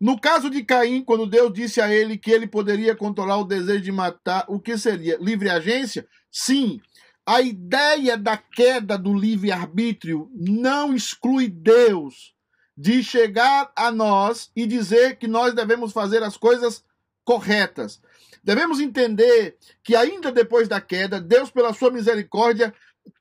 [0.06, 3.82] no caso de Caim, quando Deus disse a ele que ele poderia controlar o desejo
[3.82, 5.18] de matar, o que seria?
[5.20, 6.08] Livre agência?
[6.32, 6.80] Sim.
[7.26, 12.36] A ideia da queda do livre-arbítrio não exclui Deus
[12.78, 16.84] de chegar a nós e dizer que nós devemos fazer as coisas
[17.24, 18.00] corretas.
[18.44, 22.72] Devemos entender que, ainda depois da queda, Deus, pela sua misericórdia,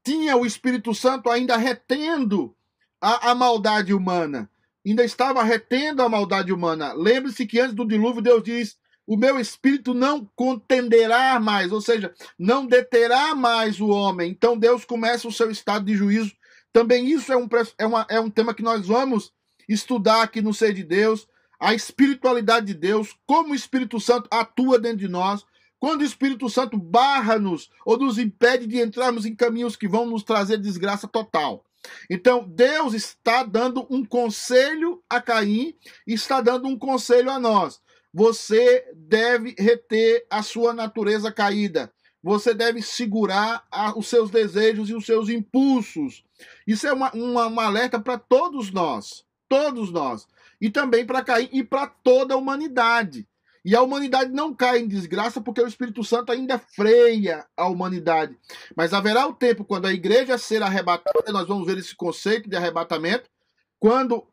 [0.05, 2.55] tinha o Espírito Santo ainda retendo
[3.01, 4.51] a, a maldade humana
[4.91, 6.93] ainda estava retendo a maldade humana.
[6.93, 12.13] Lembre-se que antes do dilúvio, Deus diz: O meu espírito não contenderá mais, ou seja,
[12.39, 14.31] não deterá mais o homem.
[14.31, 16.33] Então Deus começa o seu estado de juízo.
[16.73, 19.33] Também isso é um, é uma, é um tema que nós vamos
[19.69, 21.27] estudar aqui no Ser de Deus.
[21.59, 25.47] A espiritualidade de Deus, como o Espírito Santo atua dentro de nós,
[25.79, 30.23] quando o Espírito Santo barra-nos ou nos impede de entrarmos em caminhos que vão nos
[30.23, 31.65] trazer desgraça total.
[32.11, 35.75] Então, Deus está dando um conselho a Caim
[36.07, 37.81] e está dando um conselho a nós.
[38.13, 41.93] Você deve reter a sua natureza caída.
[42.23, 46.25] Você deve segurar a, os seus desejos e os seus impulsos.
[46.67, 49.25] Isso é uma, uma, uma alerta para todos nós.
[49.49, 50.27] Todos nós.
[50.61, 53.27] E também para Caim e para toda a humanidade.
[53.65, 58.37] E a humanidade não cai em desgraça porque o Espírito Santo ainda freia a humanidade.
[58.77, 62.57] Mas haverá o tempo quando a igreja ser arrebatada, nós vamos ver esse conceito de
[62.57, 63.31] arrebatamento,
[63.79, 64.27] quando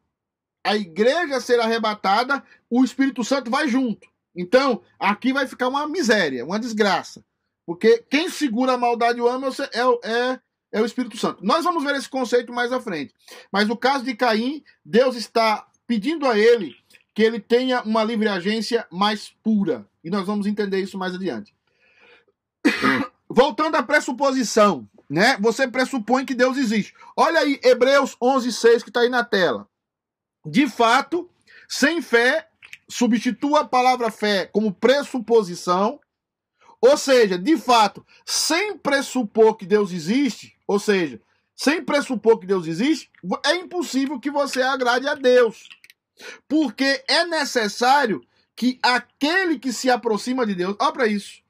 [0.64, 4.08] a igreja ser arrebatada, o Espírito Santo vai junto.
[4.36, 7.24] Então, aqui vai ficar uma miséria, uma desgraça.
[7.66, 10.40] Porque quem segura a maldade e o ama é, é,
[10.74, 11.44] é o Espírito Santo.
[11.44, 13.14] Nós vamos ver esse conceito mais à frente.
[13.52, 16.81] Mas no caso de Caim, Deus está pedindo a ele
[17.14, 19.88] que ele tenha uma livre agência mais pura.
[20.04, 21.54] E nós vamos entender isso mais adiante.
[23.30, 25.38] Voltando à pressuposição, né?
[25.40, 26.94] Você pressupõe que Deus existe.
[27.16, 29.68] Olha aí Hebreus 11:6 que está aí na tela.
[30.46, 31.30] De fato,
[31.68, 32.48] sem fé,
[32.90, 36.00] substitua a palavra fé como pressuposição.
[36.82, 41.22] Ou seja, de fato, sem pressupor que Deus existe, ou seja,
[41.56, 43.12] sem pressupor que Deus existe,
[43.46, 45.70] é impossível que você agrade a Deus.
[46.48, 51.42] Porque é necessário que aquele que se aproxima de Deus, olha para isso,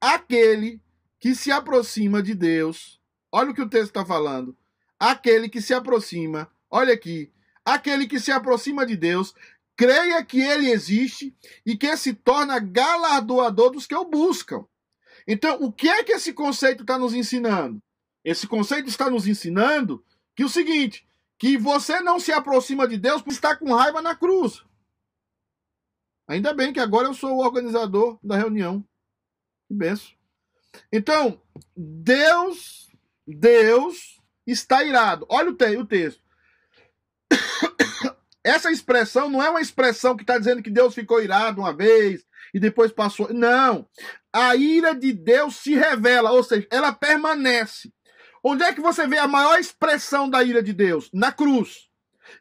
[0.00, 0.80] aquele
[1.18, 3.00] que se aproxima de Deus,
[3.32, 4.56] olha o que o texto está falando,
[4.98, 7.32] aquele que se aproxima, olha aqui,
[7.64, 9.34] aquele que se aproxima de Deus,
[9.76, 14.64] creia que ele existe e que se torna galardoador dos que o buscam.
[15.26, 17.82] Então, o que é que esse conceito está nos ensinando?
[18.24, 21.07] Esse conceito está nos ensinando que o seguinte:
[21.38, 24.64] que você não se aproxima de Deus por estar com raiva na cruz.
[26.26, 28.84] Ainda bem que agora eu sou o organizador da reunião.
[29.66, 30.10] Que benção.
[30.92, 31.40] Então,
[31.76, 32.90] Deus,
[33.26, 35.26] Deus está irado.
[35.28, 36.22] Olha o, te o texto.
[38.44, 42.26] Essa expressão não é uma expressão que está dizendo que Deus ficou irado uma vez
[42.52, 43.32] e depois passou.
[43.32, 43.88] Não.
[44.32, 47.92] A ira de Deus se revela, ou seja, ela permanece.
[48.50, 51.10] Onde é que você vê a maior expressão da ira de Deus?
[51.12, 51.86] Na cruz.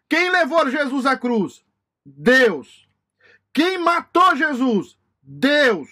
[0.08, 1.62] Quem levou Jesus à cruz?
[2.06, 2.88] Deus.
[3.54, 4.98] Quem matou Jesus?
[5.22, 5.90] Deus.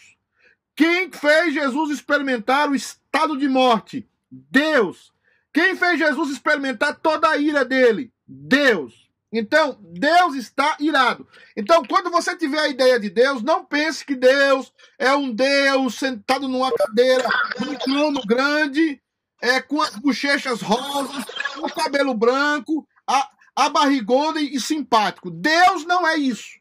[0.73, 4.07] Quem fez Jesus experimentar o estado de morte?
[4.31, 5.11] Deus.
[5.53, 8.09] Quem fez Jesus experimentar toda a ira dele?
[8.25, 9.09] Deus.
[9.33, 11.27] Então, Deus está irado.
[11.57, 15.95] Então, quando você tiver a ideia de Deus, não pense que Deus é um Deus
[15.95, 17.27] sentado numa cadeira,
[17.59, 19.01] num trono grande,
[19.41, 21.25] é, com as bochechas rosas,
[21.57, 25.29] o cabelo branco, a, a barrigona e, simpático.
[25.29, 26.59] Deus não é isso.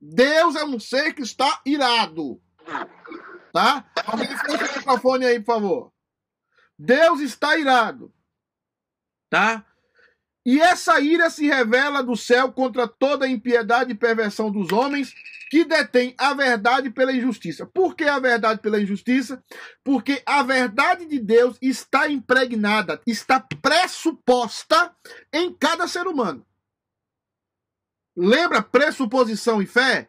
[0.00, 2.40] Deus é um ser que está irado.
[3.52, 3.90] Tá?
[4.06, 5.92] Alguém fecha o microfone aí, por favor.
[6.78, 8.12] Deus está irado.
[9.30, 9.64] Tá?
[10.46, 15.12] E essa ira se revela do céu contra toda a impiedade e perversão dos homens
[15.50, 17.66] que detêm a verdade pela injustiça.
[17.66, 19.42] Por que a verdade pela injustiça?
[19.82, 24.94] Porque a verdade de Deus está impregnada, está pressuposta
[25.32, 26.46] em cada ser humano.
[28.16, 30.08] Lembra pressuposição e fé?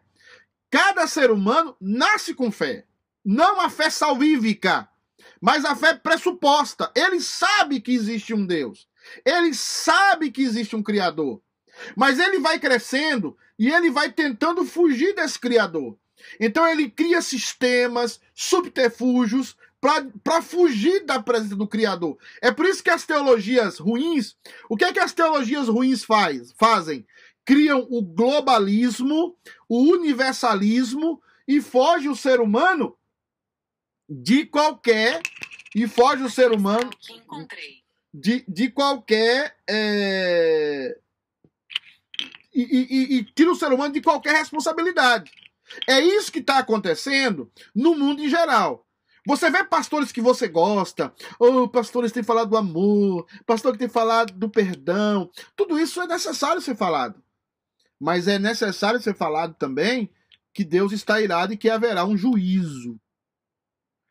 [0.69, 2.86] Cada ser humano nasce com fé.
[3.26, 4.88] Não a fé salvífica,
[5.41, 6.91] mas a fé pressuposta.
[6.95, 8.87] Ele sabe que existe um Deus.
[9.26, 11.41] Ele sabe que existe um Criador.
[11.96, 15.98] Mas ele vai crescendo e ele vai tentando fugir desse Criador.
[16.39, 19.56] Então ele cria sistemas, subterfúgios
[20.24, 22.17] para fugir da presença do Criador.
[22.41, 24.36] É por isso que as teologias ruins,
[24.70, 27.06] o que é que as teologias ruins faz, fazem?
[27.46, 29.38] Criam o globalismo,
[29.70, 32.98] o universalismo e foge o ser humano
[34.10, 35.22] de qualquer
[35.76, 36.89] e foge o ser humano.
[37.10, 37.87] Encontrei
[38.17, 39.56] de, de qualquer.
[39.67, 40.97] É...
[42.53, 45.32] E, e, e, tira o ser humano de qualquer responsabilidade.
[45.88, 48.84] É isso que está acontecendo no mundo em geral.
[49.27, 53.80] Você vê pastores que você gosta, ou pastores que têm falado do amor, pastor que
[53.80, 55.30] tem falado do perdão.
[55.56, 57.21] Tudo isso é necessário ser falado.
[57.99, 60.10] Mas é necessário ser falado também
[60.53, 62.99] que Deus está irado e que haverá um juízo.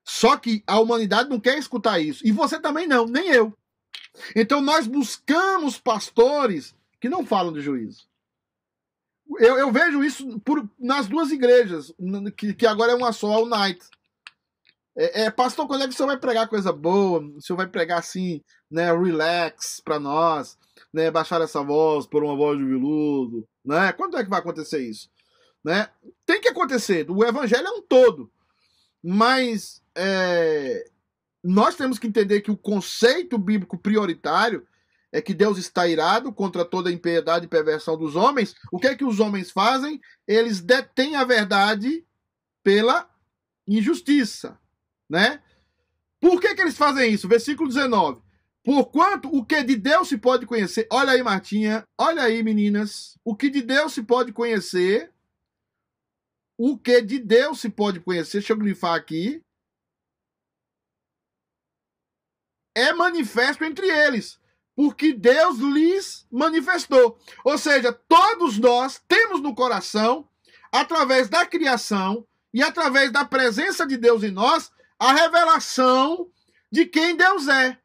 [0.04, 2.24] Só que a humanidade não quer escutar isso.
[2.24, 3.56] E você também não, nem eu.
[4.34, 8.06] Então nós buscamos pastores que não falam de juízo.
[9.38, 11.92] Eu, eu vejo isso por, nas duas igrejas,
[12.36, 13.86] que, que agora é uma só, a Unite.
[14.96, 17.20] É, é, pastor, quando é que o senhor vai pregar coisa boa?
[17.20, 20.56] O senhor vai pregar assim, né, relax para nós,
[20.92, 23.92] né, baixar essa voz por uma voz de viludo, né?
[23.92, 25.10] Quando é que vai acontecer isso?
[25.62, 25.88] Né?
[26.24, 28.30] Tem que acontecer, o evangelho é um todo.
[29.02, 30.88] Mas é,
[31.46, 34.66] nós temos que entender que o conceito bíblico prioritário
[35.12, 38.56] é que Deus está irado contra toda a impiedade e perversão dos homens.
[38.72, 40.00] O que é que os homens fazem?
[40.26, 42.04] Eles detêm a verdade
[42.64, 43.08] pela
[43.66, 44.58] injustiça,
[45.08, 45.40] né?
[46.20, 47.28] Por que, que eles fazem isso?
[47.28, 48.20] Versículo 19.
[48.64, 53.36] Porquanto o que de Deus se pode conhecer, olha aí, Martinha, olha aí, meninas, o
[53.36, 55.12] que de Deus se pode conhecer,
[56.58, 59.45] o que de Deus se pode conhecer, deixa eu grifar aqui,
[62.76, 64.38] é manifesto entre eles,
[64.76, 67.18] porque Deus lhes manifestou.
[67.42, 70.28] Ou seja, todos nós temos no coração,
[70.70, 76.28] através da criação e através da presença de Deus em nós, a revelação
[76.70, 77.78] de quem Deus é.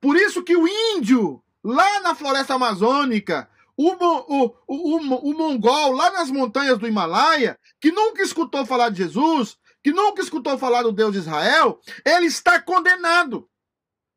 [0.00, 6.12] Por isso que o índio, lá na floresta amazônica, o, o, o, o, mongol, lá
[6.12, 10.92] nas montanhas do Himalaia, que nunca escutou falar de Jesus, que nunca escutou falar do
[10.92, 13.48] Deus de Israel, ele está condenado.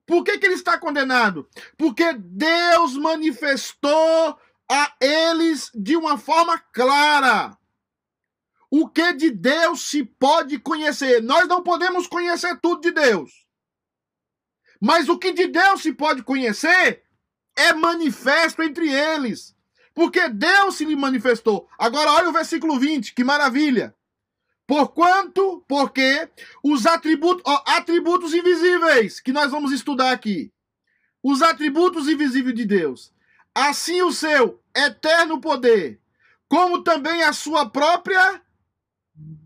[0.09, 1.47] Por que, que ele está condenado?
[1.77, 7.55] Porque Deus manifestou a eles de uma forma clara.
[8.71, 11.21] O que de Deus se pode conhecer?
[11.21, 13.45] Nós não podemos conhecer tudo de Deus.
[14.81, 17.03] Mas o que de Deus se pode conhecer
[17.55, 19.55] é manifesto entre eles.
[19.93, 21.69] Porque Deus se lhe manifestou.
[21.77, 23.95] Agora olha o versículo 20, que maravilha.
[24.69, 26.29] Porquanto, porque
[26.63, 30.53] os atributos, ó, atributos invisíveis que nós vamos estudar aqui.
[31.23, 33.11] Os atributos invisíveis de Deus.
[33.55, 35.99] Assim o seu eterno poder,
[36.47, 38.39] como também a sua própria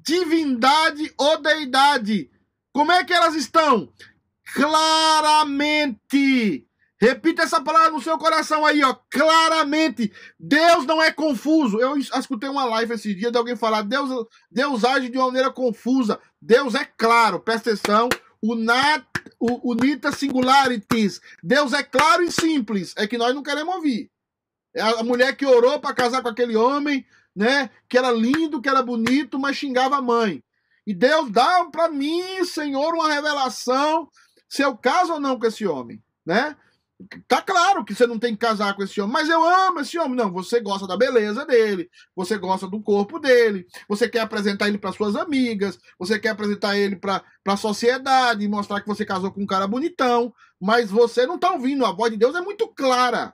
[0.06, 2.30] divindade ou deidade.
[2.74, 3.94] Como é que elas estão?
[4.54, 6.68] Claramente
[7.04, 8.96] Repita essa palavra no seu coração aí, ó.
[9.12, 10.10] Claramente.
[10.40, 11.78] Deus não é confuso.
[11.78, 15.52] Eu escutei uma live esse dia de alguém falar: Deus, Deus age de uma maneira
[15.52, 16.18] confusa.
[16.42, 17.42] Deus é claro.
[17.42, 18.08] Presta atenção.
[18.42, 19.04] O nat,
[19.38, 21.20] o, o nita singularities.
[21.44, 22.94] Deus é claro e simples.
[22.96, 24.10] É que nós não queremos ouvir.
[24.74, 27.70] É a mulher que orou para casar com aquele homem, né?
[27.90, 30.42] Que era lindo, que era bonito, mas xingava a mãe.
[30.88, 34.08] E Deus dá para mim, Senhor, uma revelação
[34.48, 36.56] se eu caso ou não com esse homem, né?
[37.28, 39.98] Tá claro que você não tem que casar com esse homem, mas eu amo esse
[39.98, 40.16] homem.
[40.16, 44.78] Não, você gosta da beleza dele, você gosta do corpo dele, você quer apresentar ele
[44.78, 49.42] para suas amigas, você quer apresentar ele para a sociedade, mostrar que você casou com
[49.42, 51.86] um cara bonitão, mas você não tá ouvindo.
[51.86, 53.34] A voz de Deus é muito clara,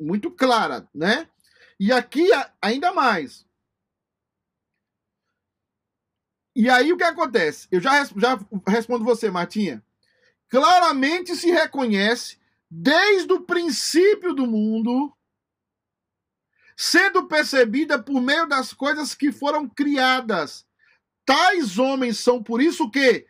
[0.00, 1.28] muito clara, né?
[1.78, 2.28] E aqui
[2.62, 3.44] ainda mais.
[6.54, 7.68] E aí o que acontece?
[7.70, 9.82] Eu já, já respondo você, Martinha.
[10.48, 12.39] Claramente se reconhece
[12.70, 15.12] desde o princípio do mundo,
[16.76, 20.64] sendo percebida por meio das coisas que foram criadas.
[21.26, 23.26] Tais homens são por isso que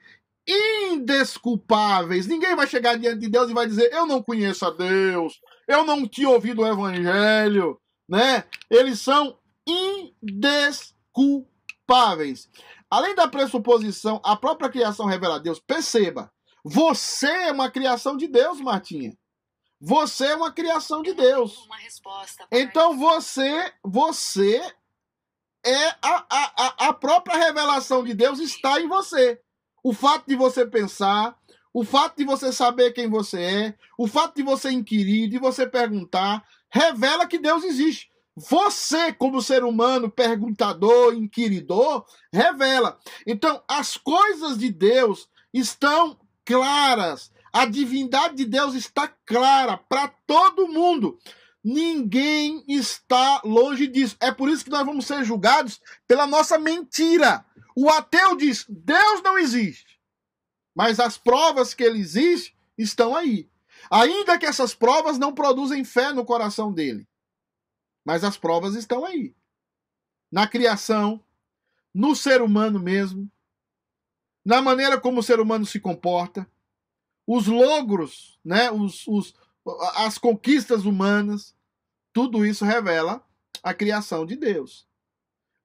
[0.47, 2.26] indesculpáveis.
[2.26, 5.84] Ninguém vai chegar diante de Deus e vai dizer: "Eu não conheço a Deus, eu
[5.84, 8.45] não tinha ouvido o evangelho", né?
[8.68, 12.49] Eles são indesculpáveis.
[12.91, 15.61] Além da pressuposição, a própria criação revela a Deus.
[15.61, 16.32] Perceba,
[16.64, 19.16] você é uma criação de Deus, Martinha.
[19.81, 21.66] Você é uma criação de Deus.
[22.51, 24.61] Então você, você
[25.64, 29.41] é a, a, a própria revelação de Deus está em você.
[29.83, 31.35] O fato de você pensar,
[31.72, 35.66] o fato de você saber quem você é, o fato de você inquirir, de você
[35.66, 38.11] perguntar, revela que Deus existe.
[38.37, 42.99] Você, como ser humano, perguntador, inquiridor, revela.
[43.26, 50.69] Então, as coisas de Deus estão claras a divindade de Deus está clara para todo
[50.69, 51.19] mundo.
[51.63, 54.17] Ninguém está longe disso.
[54.21, 57.45] É por isso que nós vamos ser julgados pela nossa mentira.
[57.77, 60.01] O ateu diz: Deus não existe.
[60.75, 63.51] Mas as provas que ele existe estão aí.
[63.91, 67.07] Ainda que essas provas não produzem fé no coração dele.
[68.05, 69.35] Mas as provas estão aí.
[70.31, 71.23] Na criação,
[71.93, 73.31] no ser humano mesmo,
[74.45, 76.49] na maneira como o ser humano se comporta,
[77.33, 79.35] os logros, né, os, os,
[79.95, 81.55] as conquistas humanas,
[82.12, 83.24] tudo isso revela
[83.62, 84.85] a criação de Deus.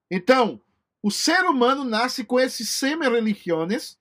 [0.08, 0.60] Então,
[1.02, 3.98] o ser humano nasce com esses semi-religiones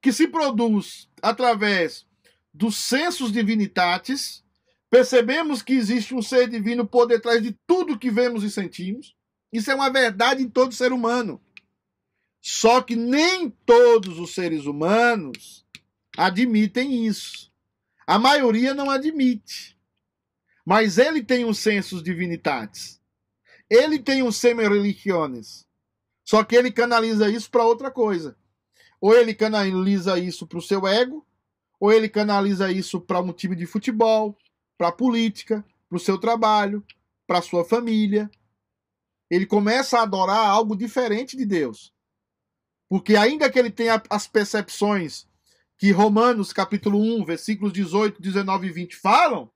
[0.00, 2.06] que se produz através
[2.54, 4.44] dos sensos divinitatis.
[4.88, 9.16] Percebemos que existe um ser divino por detrás de tudo que vemos e sentimos.
[9.52, 11.42] Isso é uma verdade em todo ser humano.
[12.40, 15.66] Só que nem todos os seres humanos
[16.18, 17.48] admitem isso.
[18.04, 19.78] A maioria não admite.
[20.66, 23.00] Mas ele tem um sensus divinitatis.
[23.70, 25.64] Ele tem um semen religiones.
[26.24, 28.36] Só que ele canaliza isso para outra coisa.
[29.00, 31.24] Ou ele canaliza isso para o seu ego,
[31.78, 34.36] ou ele canaliza isso para um time de futebol,
[34.76, 36.84] para a política, para o seu trabalho,
[37.28, 38.28] para a sua família.
[39.30, 41.94] Ele começa a adorar algo diferente de Deus.
[42.88, 45.27] Porque ainda que ele tenha as percepções
[45.78, 49.50] que Romanos capítulo 1, versículos 18, 19 e 20 falam,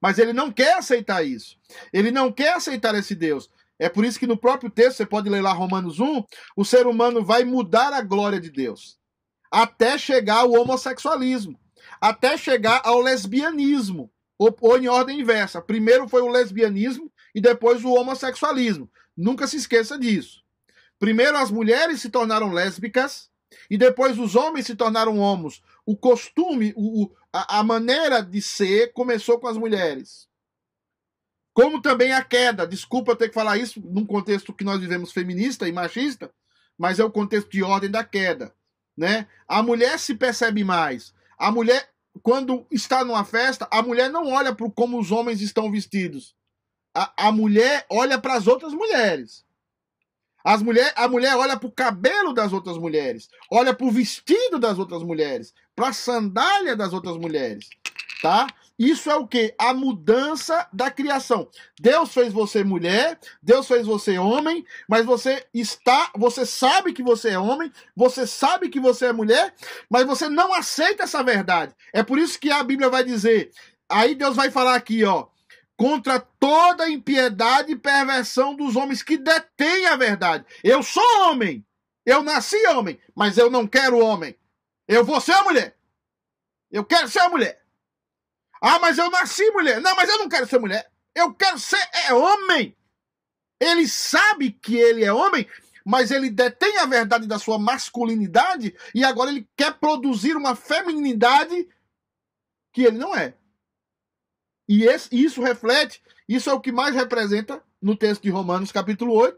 [0.00, 1.58] mas ele não quer aceitar isso.
[1.92, 3.50] Ele não quer aceitar esse Deus.
[3.78, 6.24] É por isso que no próprio texto, você pode ler lá Romanos 1,
[6.56, 8.98] o ser humano vai mudar a glória de Deus.
[9.50, 11.60] Até chegar ao homossexualismo.
[12.00, 14.10] Até chegar ao lesbianismo.
[14.38, 15.60] Ou, ou em ordem inversa.
[15.60, 18.90] Primeiro foi o lesbianismo e depois o homossexualismo.
[19.14, 20.42] Nunca se esqueça disso.
[20.98, 23.29] Primeiro as mulheres se tornaram lésbicas,
[23.70, 25.62] e depois os homens se tornaram homos.
[25.86, 30.28] O costume, o, a, a maneira de ser começou com as mulheres.
[31.54, 32.66] Como também a queda.
[32.66, 36.32] Desculpa ter que falar isso num contexto que nós vivemos feminista e machista,
[36.76, 38.52] mas é o contexto de ordem da queda.
[38.96, 39.28] Né?
[39.46, 41.14] A mulher se percebe mais.
[41.38, 41.88] A mulher,
[42.22, 46.34] quando está numa festa, a mulher não olha para como os homens estão vestidos.
[46.92, 49.44] A, a mulher olha para as outras mulheres.
[50.44, 54.58] As mulher, a mulher olha para o cabelo das outras mulheres, olha para o vestido
[54.58, 57.68] das outras mulheres, para a sandália das outras mulheres,
[58.22, 58.46] tá?
[58.80, 59.54] Isso é o que?
[59.58, 61.46] A mudança da criação.
[61.78, 67.28] Deus fez você mulher, Deus fez você homem, mas você está, você sabe que você
[67.32, 69.54] é homem, você sabe que você é mulher,
[69.90, 71.74] mas você não aceita essa verdade.
[71.92, 73.50] É por isso que a Bíblia vai dizer,
[73.86, 75.26] aí Deus vai falar aqui, ó,
[75.80, 80.44] contra toda impiedade e perversão dos homens que detêm a verdade.
[80.62, 81.66] Eu sou homem,
[82.04, 84.36] eu nasci homem, mas eu não quero homem.
[84.86, 85.74] Eu vou ser mulher.
[86.70, 87.64] Eu quero ser mulher.
[88.60, 89.80] Ah, mas eu nasci mulher.
[89.80, 90.86] Não, mas eu não quero ser mulher.
[91.14, 92.76] Eu quero ser é homem.
[93.58, 95.48] Ele sabe que ele é homem,
[95.82, 101.66] mas ele detém a verdade da sua masculinidade e agora ele quer produzir uma feminilidade
[102.70, 103.39] que ele não é.
[104.70, 109.14] E esse, isso reflete, isso é o que mais representa no texto de Romanos, capítulo
[109.14, 109.36] 8,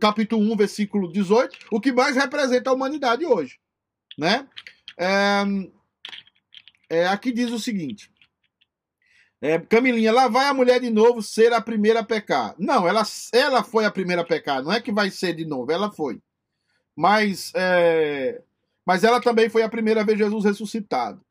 [0.00, 3.60] capítulo 1, versículo 18, o que mais representa a humanidade hoje.
[4.16, 4.48] Né?
[4.96, 5.44] É,
[6.88, 8.10] é, aqui diz o seguinte:
[9.42, 12.54] é, Camilinha, lá vai a mulher de novo ser a primeira a pecar.
[12.58, 13.02] Não, ela,
[13.34, 16.18] ela foi a primeira a pecar, não é que vai ser de novo, ela foi.
[16.96, 18.40] Mas, é,
[18.86, 21.22] mas ela também foi a primeira a ver Jesus ressuscitado.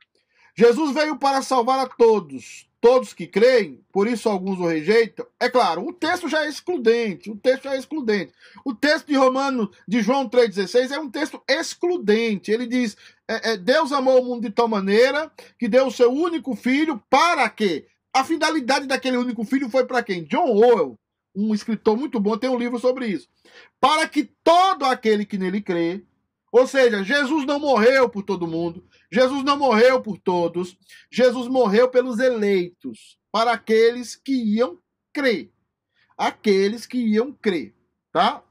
[0.56, 5.26] Jesus veio para salvar a todos, todos que creem, por isso alguns o rejeitam.
[5.40, 8.32] É claro, o texto já é excludente, o texto já é excludente.
[8.64, 12.52] O texto de Romano, de João 3,16, é um texto excludente.
[12.52, 12.96] Ele diz:
[13.28, 17.02] é, é, Deus amou o mundo de tal maneira que deu o seu único filho
[17.10, 17.88] para quê?
[18.14, 20.24] A finalidade daquele único filho foi para quem?
[20.24, 20.98] John Orwell,
[21.36, 23.28] um escritor muito bom, tem um livro sobre isso.
[23.80, 26.04] Para que todo aquele que nele crê,
[26.52, 30.78] ou seja, Jesus não morreu por todo mundo, Jesus não morreu por todos,
[31.12, 34.78] Jesus morreu pelos eleitos, para aqueles que iam
[35.14, 35.52] crer.
[36.18, 37.74] Aqueles que iam crer,
[38.12, 38.44] tá?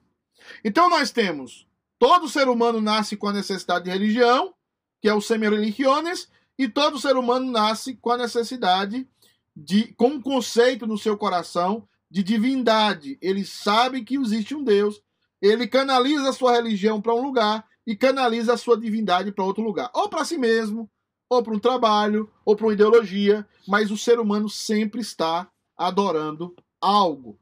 [0.64, 1.68] Então nós temos
[1.98, 4.54] todo ser humano nasce com a necessidade de religião,
[5.00, 6.28] que é o semi-religiones,
[6.58, 9.06] e todo ser humano nasce com a necessidade
[9.54, 13.18] de, com um conceito no seu coração de divindade.
[13.20, 15.02] Ele sabe que existe um Deus,
[15.40, 19.64] ele canaliza a sua religião para um lugar e canaliza a sua divindade para outro
[19.64, 20.88] lugar, ou para si mesmo,
[21.28, 26.54] ou para um trabalho, ou para uma ideologia, mas o ser humano sempre está adorando
[26.80, 27.38] algo.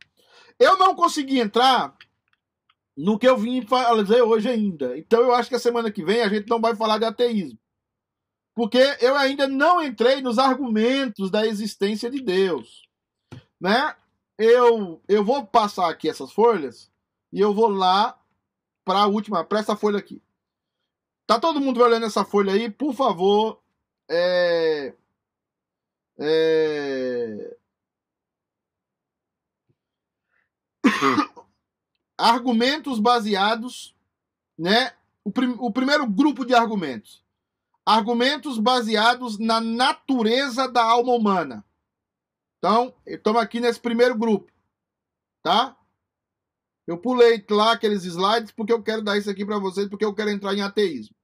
[0.58, 1.94] Eu não consegui entrar
[2.96, 4.96] no que eu vim fazer hoje ainda.
[4.96, 7.58] Então eu acho que a semana que vem a gente não vai falar de ateísmo
[8.56, 12.88] porque eu ainda não entrei nos argumentos da existência de Deus,
[13.60, 13.94] né?
[14.38, 16.90] Eu eu vou passar aqui essas folhas
[17.30, 18.18] e eu vou lá
[18.82, 20.22] para a última, para essa folha aqui.
[21.26, 22.70] Tá todo mundo olhando essa folha aí?
[22.70, 23.60] Por favor,
[24.08, 24.94] é,
[26.18, 27.56] é...
[32.16, 33.94] argumentos baseados,
[34.56, 34.92] né?
[35.24, 37.26] O, prim, o primeiro grupo de argumentos
[37.86, 41.64] argumentos baseados na natureza da alma humana.
[42.58, 44.50] Então, estamos aqui nesse primeiro grupo,
[45.40, 45.75] tá?
[46.86, 50.14] Eu pulei lá aqueles slides porque eu quero dar isso aqui para vocês, porque eu
[50.14, 51.14] quero entrar em ateísmo.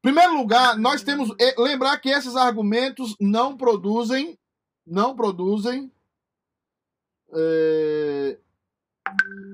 [0.00, 4.38] Primeiro lugar, nós temos eh, lembrar que esses argumentos não produzem,
[4.86, 5.90] não produzem,
[7.32, 8.38] é,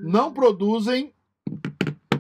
[0.03, 1.15] não produzem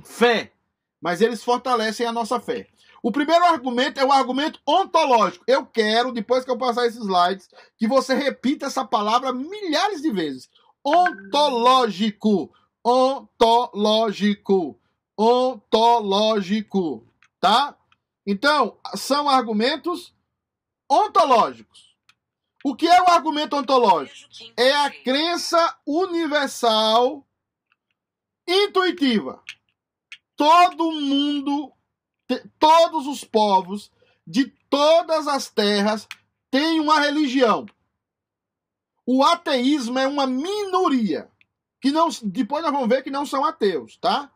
[0.04, 0.52] fé,
[1.00, 2.68] mas eles fortalecem a nossa fé.
[3.02, 5.44] O primeiro argumento é o argumento ontológico.
[5.46, 10.10] Eu quero, depois que eu passar esses slides, que você repita essa palavra milhares de
[10.10, 10.48] vezes.
[10.84, 12.52] Ontológico.
[12.84, 14.78] Ontológico.
[15.16, 17.06] Ontológico.
[17.38, 17.76] Tá?
[18.26, 20.14] Então, são argumentos
[20.90, 21.90] ontológicos.
[22.64, 24.28] O que é o argumento ontológico?
[24.56, 27.26] É a crença universal
[28.46, 29.42] intuitiva.
[30.36, 31.72] Todo mundo
[32.58, 33.90] todos os povos
[34.26, 36.06] de todas as terras
[36.50, 37.66] têm uma religião.
[39.04, 41.30] O ateísmo é uma minoria.
[41.80, 44.30] Que não, depois nós vamos ver que não são ateus, tá?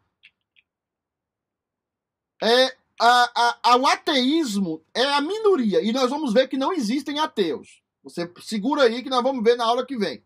[2.43, 5.83] É, a, a, o ateísmo é a minoria.
[5.83, 7.83] E nós vamos ver que não existem ateus.
[8.03, 10.23] Você segura aí que nós vamos ver na aula que vem.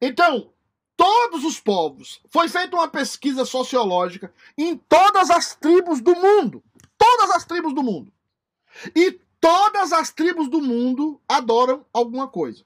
[0.00, 0.52] Então,
[0.96, 2.20] todos os povos.
[2.30, 6.62] Foi feita uma pesquisa sociológica em todas as tribos do mundo
[6.96, 8.12] todas as tribos do mundo.
[8.94, 12.64] E todas as tribos do mundo adoram alguma coisa.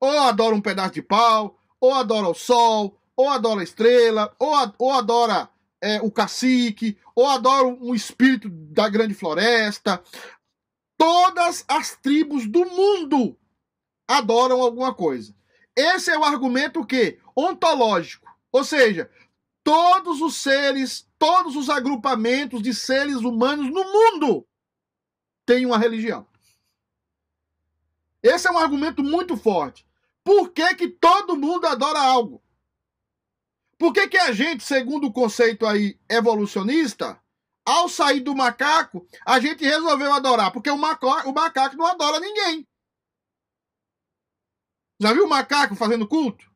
[0.00, 4.54] Ou adoram um pedaço de pau, ou adora o sol, ou adora a estrela, ou,
[4.78, 10.00] ou adora é, o cacique, ou adora um espírito da grande floresta.
[10.96, 13.36] Todas as tribos do mundo
[14.06, 15.34] adoram alguma coisa.
[15.74, 19.10] Esse é o argumento que ontológico, ou seja,
[19.64, 24.46] todos os seres todos os agrupamentos de seres humanos no mundo
[25.44, 26.26] têm uma religião.
[28.22, 29.84] Esse é um argumento muito forte.
[30.24, 32.42] Por que, que todo mundo adora algo?
[33.78, 37.20] Por que, que a gente, segundo o conceito aí evolucionista,
[37.64, 40.52] ao sair do macaco, a gente resolveu adorar?
[40.52, 42.66] Porque o macaco, o macaco não adora ninguém.
[45.00, 46.48] Já viu o macaco fazendo culto?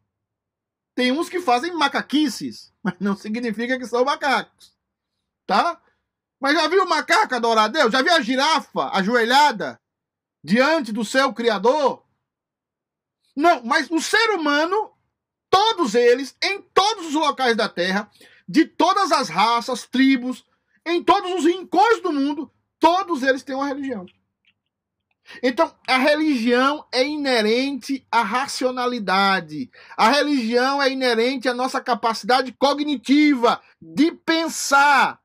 [0.94, 4.72] Tem uns que fazem macaquices mas não significa que são macacos.
[5.44, 5.82] Tá?
[6.40, 7.90] Mas já viu o macaco adorar a Deus?
[7.90, 9.80] Já viu a girafa ajoelhada
[10.44, 12.05] diante do seu Criador?
[13.36, 14.92] Não, mas o ser humano,
[15.50, 18.10] todos eles, em todos os locais da Terra,
[18.48, 20.44] de todas as raças, tribos,
[20.86, 24.06] em todos os rincões do mundo, todos eles têm uma religião.
[25.42, 29.68] Então, a religião é inerente à racionalidade.
[29.96, 35.20] A religião é inerente à nossa capacidade cognitiva de pensar.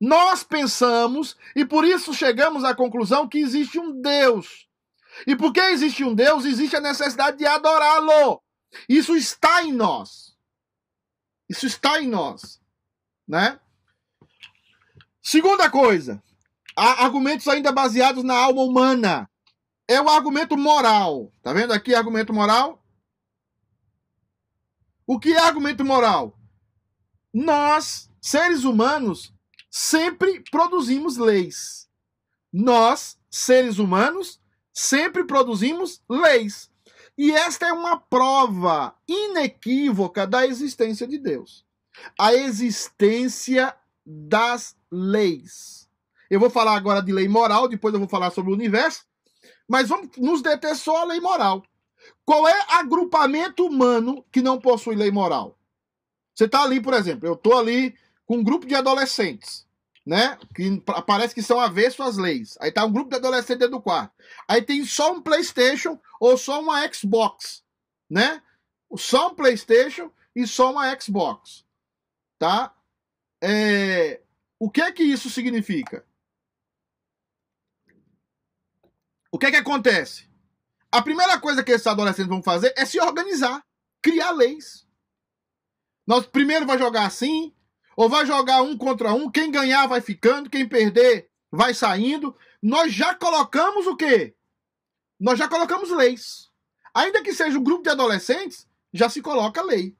[0.00, 4.69] Nós pensamos e por isso chegamos à conclusão que existe um Deus.
[5.26, 8.42] E porque existe um Deus, existe a necessidade de adorá-lo.
[8.88, 10.36] Isso está em nós.
[11.48, 12.60] Isso está em nós,
[13.26, 13.58] né?
[15.20, 16.22] Segunda coisa,
[16.76, 19.30] há argumentos ainda baseados na alma humana
[19.90, 21.32] é o argumento moral.
[21.42, 22.80] Tá vendo aqui argumento moral?
[25.04, 26.38] O que é argumento moral?
[27.34, 29.34] Nós, seres humanos,
[29.68, 31.88] sempre produzimos leis.
[32.52, 34.39] Nós, seres humanos,
[34.80, 36.70] sempre produzimos leis.
[37.16, 41.66] E esta é uma prova inequívoca da existência de Deus.
[42.18, 43.76] A existência
[44.06, 45.86] das leis.
[46.30, 49.04] Eu vou falar agora de lei moral, depois eu vou falar sobre o universo.
[49.68, 51.62] Mas vamos nos deter só a lei moral.
[52.24, 55.58] Qual é agrupamento humano que não possui lei moral?
[56.34, 59.66] Você está ali, por exemplo, eu estou ali com um grupo de adolescentes,
[60.10, 60.36] né?
[60.56, 62.58] Que parece que são avessos às leis.
[62.60, 64.12] Aí tá um grupo de adolescentes dentro do quarto.
[64.48, 67.62] Aí tem só um PlayStation ou só uma Xbox,
[68.10, 68.42] né?
[68.96, 71.64] Só um PlayStation e só uma Xbox,
[72.40, 72.74] tá?
[73.40, 74.20] É...
[74.58, 76.04] O que é que isso significa?
[79.30, 80.28] O que é que acontece?
[80.90, 83.64] A primeira coisa que esses adolescentes vão fazer é se organizar,
[84.02, 84.84] criar leis.
[86.04, 87.54] Nós primeiro vai jogar assim,
[88.00, 92.34] ou vai jogar um contra um, quem ganhar vai ficando, quem perder vai saindo.
[92.62, 94.34] Nós já colocamos o quê?
[95.20, 96.48] Nós já colocamos leis.
[96.94, 99.94] Ainda que seja um grupo de adolescentes, já se coloca lei.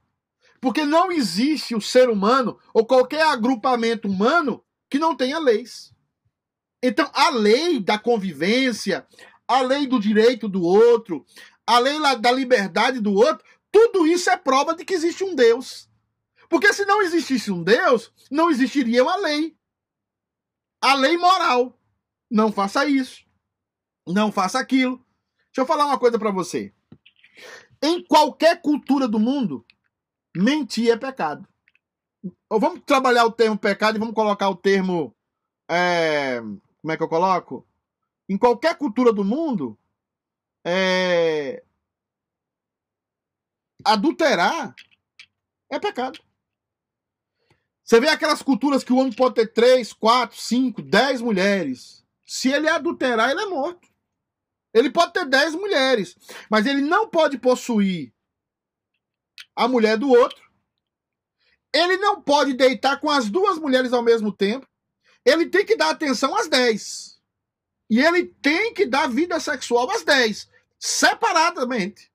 [0.63, 5.93] Porque não existe o ser humano ou qualquer agrupamento humano que não tenha leis.
[6.83, 9.07] Então, a lei da convivência,
[9.47, 11.27] a lei do direito do outro,
[11.67, 15.90] a lei da liberdade do outro, tudo isso é prova de que existe um Deus.
[16.51, 19.57] Porque se não existisse um Deus, não existiria uma lei.
[20.83, 21.79] A lei moral.
[22.29, 23.25] Não faça isso.
[24.07, 24.97] Não faça aquilo.
[25.47, 26.75] Deixa eu falar uma coisa para você.
[27.81, 29.65] Em qualquer cultura do mundo,
[30.37, 31.49] mentir é pecado.
[32.51, 35.17] Vamos trabalhar o termo pecado e vamos colocar o termo
[35.71, 37.65] é, como é que eu coloco?
[38.29, 39.79] Em qualquer cultura do mundo,
[40.65, 41.63] é...
[43.85, 44.75] adulterar
[45.71, 46.21] é pecado.
[47.91, 52.05] Você vê aquelas culturas que o homem pode ter três, quatro, cinco, dez mulheres.
[52.25, 53.89] Se ele adulterar, ele é morto.
[54.73, 56.17] Ele pode ter dez mulheres,
[56.49, 58.15] mas ele não pode possuir
[59.57, 60.49] a mulher do outro.
[61.75, 64.71] Ele não pode deitar com as duas mulheres ao mesmo tempo
[65.25, 67.21] ele tem que dar atenção às 10.
[67.89, 72.11] E ele tem que dar vida sexual às 10, separadamente.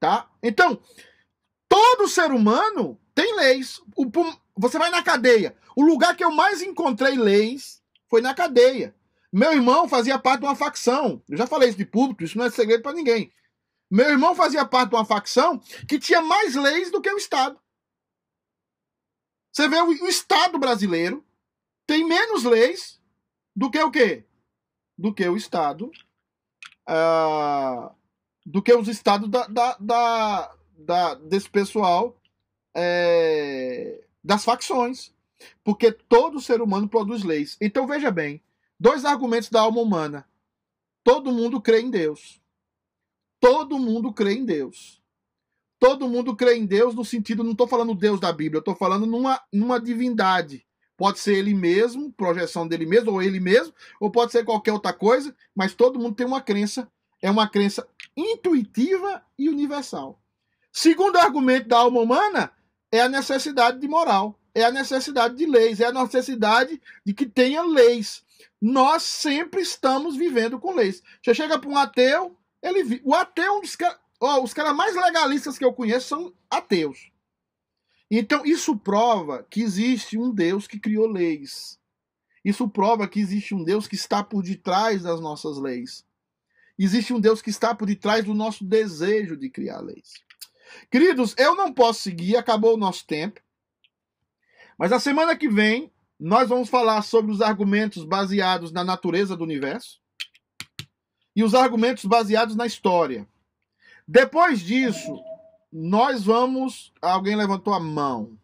[0.00, 0.30] Tá?
[0.42, 0.82] Então,
[1.96, 3.80] todo ser humano tem leis.
[3.96, 4.10] O,
[4.56, 5.56] você vai na cadeia.
[5.76, 8.94] O lugar que eu mais encontrei leis foi na cadeia.
[9.32, 11.22] Meu irmão fazia parte de uma facção.
[11.28, 13.32] Eu já falei isso de público, isso não é segredo para ninguém.
[13.90, 17.58] Meu irmão fazia parte de uma facção que tinha mais leis do que o Estado.
[19.52, 21.24] Você vê o, o Estado brasileiro
[21.86, 23.00] tem menos leis
[23.54, 24.24] do que o quê?
[24.96, 25.90] Do que o Estado.
[26.88, 27.94] Uh,
[28.44, 32.16] do que os estados da, da, da, da desse pessoal
[32.74, 35.12] é, das facções.
[35.62, 37.56] Porque todo ser humano produz leis.
[37.60, 38.42] Então veja bem:
[38.78, 40.28] dois argumentos da alma humana.
[41.02, 42.40] Todo mundo crê em Deus.
[43.40, 45.02] Todo mundo crê em Deus
[45.84, 48.74] todo mundo crê em Deus no sentido, não estou falando Deus da Bíblia, eu estou
[48.74, 50.64] falando numa, numa divindade.
[50.96, 54.94] Pode ser ele mesmo, projeção dele mesmo, ou ele mesmo, ou pode ser qualquer outra
[54.94, 60.18] coisa, mas todo mundo tem uma crença, é uma crença intuitiva e universal.
[60.76, 62.52] Segundo argumento da alma humana,
[62.90, 67.26] é a necessidade de moral, é a necessidade de leis, é a necessidade de que
[67.26, 68.24] tenha leis.
[68.60, 71.00] Nós sempre estamos vivendo com leis.
[71.22, 73.76] Você chega para um ateu, ele o ateu é um dos
[74.20, 77.08] Oh, os caras mais legalistas que eu conheço são ateus.
[78.10, 81.78] Então, isso prova que existe um Deus que criou leis.
[82.44, 86.04] Isso prova que existe um Deus que está por detrás das nossas leis.
[86.76, 90.24] Existe um Deus que está por detrás do nosso desejo de criar leis.
[90.90, 93.40] Queridos, eu não posso seguir, acabou o nosso tempo.
[94.78, 99.44] Mas a semana que vem, nós vamos falar sobre os argumentos baseados na natureza do
[99.44, 100.02] universo.
[101.36, 103.28] e os argumentos baseados na história.
[104.06, 105.20] Depois disso,
[105.72, 106.92] nós vamos.
[107.02, 108.38] Alguém levantou a mão.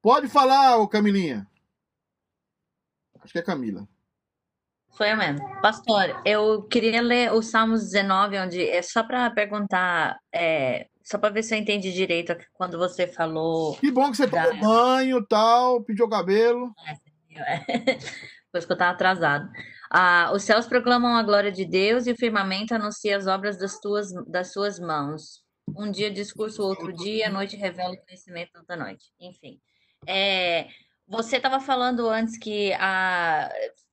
[0.00, 1.46] Pode falar, ô Camilinha.
[3.20, 3.86] Acho que é Camila.
[4.92, 5.60] Sou eu mesmo.
[5.60, 11.32] Pastor, eu queria ler o Salmos 19, onde é só para perguntar, é, só para
[11.32, 13.76] ver se eu entendi direito quando você falou.
[13.76, 14.48] Que bom que você da...
[14.48, 16.72] tomou banho tal, pediu o cabelo.
[17.34, 17.96] É,
[18.52, 19.50] Pois que eu estava atrasado.
[19.90, 23.80] Ah, os céus proclamam a glória de Deus e o firmamento anuncia as obras das,
[23.80, 25.42] tuas, das suas mãos.
[25.74, 29.06] Um dia discurso, outro dia, a noite revela o conhecimento da noite.
[29.18, 29.58] Enfim.
[30.06, 30.68] É,
[31.08, 33.50] você estava falando antes que a,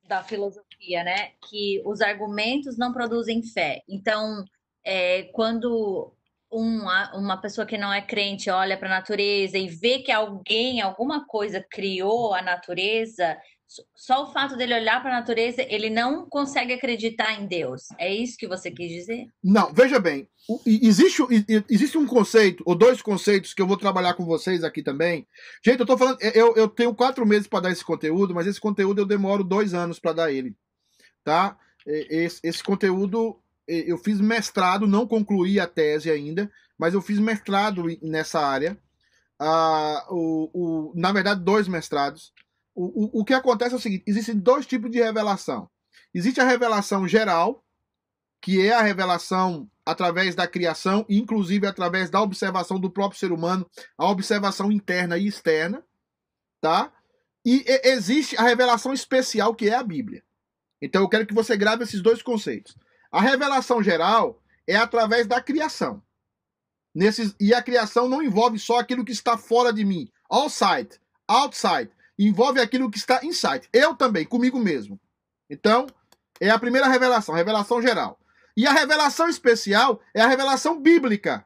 [0.09, 0.68] da filosofia,
[1.03, 1.31] né?
[1.49, 3.83] Que os argumentos não produzem fé.
[3.87, 4.43] Então,
[4.83, 6.13] é, quando
[6.51, 10.81] uma, uma pessoa que não é crente olha para a natureza e vê que alguém,
[10.81, 13.37] alguma coisa criou a natureza,
[13.95, 17.83] só o fato dele olhar para a natureza, ele não consegue acreditar em Deus.
[17.99, 19.27] É isso que você quis dizer?
[19.43, 20.27] Não, veja bem.
[20.65, 21.21] Existe,
[21.69, 25.27] existe um conceito, ou dois conceitos, que eu vou trabalhar com vocês aqui também.
[25.63, 26.19] Gente, eu tô falando.
[26.21, 29.75] Eu, eu tenho quatro meses para dar esse conteúdo, mas esse conteúdo eu demoro dois
[29.75, 30.55] anos para dar ele.
[31.23, 31.57] Tá?
[31.85, 37.85] Esse, esse conteúdo, eu fiz mestrado, não concluí a tese ainda, mas eu fiz mestrado
[38.01, 38.77] nessa área.
[39.39, 42.33] Ah, o, o, na verdade, dois mestrados.
[42.75, 45.69] O, o, o que acontece é o seguinte: existem dois tipos de revelação.
[46.13, 47.63] Existe a revelação geral,
[48.41, 53.69] que é a revelação através da criação, inclusive através da observação do próprio ser humano,
[53.97, 55.83] a observação interna e externa,
[56.61, 56.93] tá?
[57.45, 60.23] E existe a revelação especial, que é a Bíblia.
[60.81, 62.75] Então eu quero que você grave esses dois conceitos.
[63.11, 66.01] A revelação geral é através da criação.
[66.93, 70.09] Nesses, e a criação não envolve só aquilo que está fora de mim.
[70.29, 73.67] Outside, outside envolve aquilo que está inside.
[73.71, 74.99] Eu também, comigo mesmo.
[75.49, 75.87] Então,
[76.39, 78.19] é a primeira revelação, revelação geral.
[78.55, 81.45] E a revelação especial é a revelação bíblica,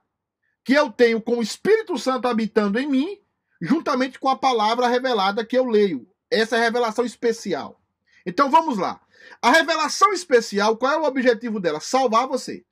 [0.65, 3.19] que eu tenho com o Espírito Santo habitando em mim,
[3.61, 6.07] juntamente com a palavra revelada que eu leio.
[6.31, 7.79] Essa é a revelação especial.
[8.25, 8.99] Então vamos lá.
[9.41, 11.79] A revelação especial, qual é o objetivo dela?
[11.79, 12.65] Salvar você.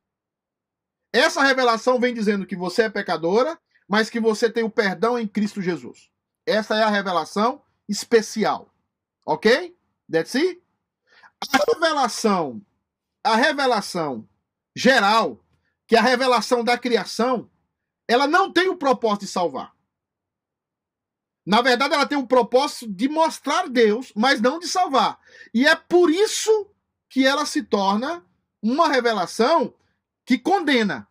[1.14, 5.28] Essa revelação vem dizendo que você é pecadora, mas que você tem o perdão em
[5.28, 6.10] Cristo Jesus.
[6.45, 8.74] Essa é a revelação especial.
[9.26, 9.76] Ok?
[10.10, 10.62] That's it?
[11.54, 12.62] A revelação,
[13.24, 14.28] a revelação
[14.76, 15.43] geral,
[15.88, 17.49] que é a revelação da criação,
[18.08, 19.74] ela não tem o propósito de salvar.
[21.46, 25.20] Na verdade, ela tem o propósito de mostrar Deus, mas não de salvar.
[25.54, 26.70] E é por isso
[27.10, 28.26] que ela se torna
[28.62, 29.74] uma revelação
[30.26, 31.08] que condena.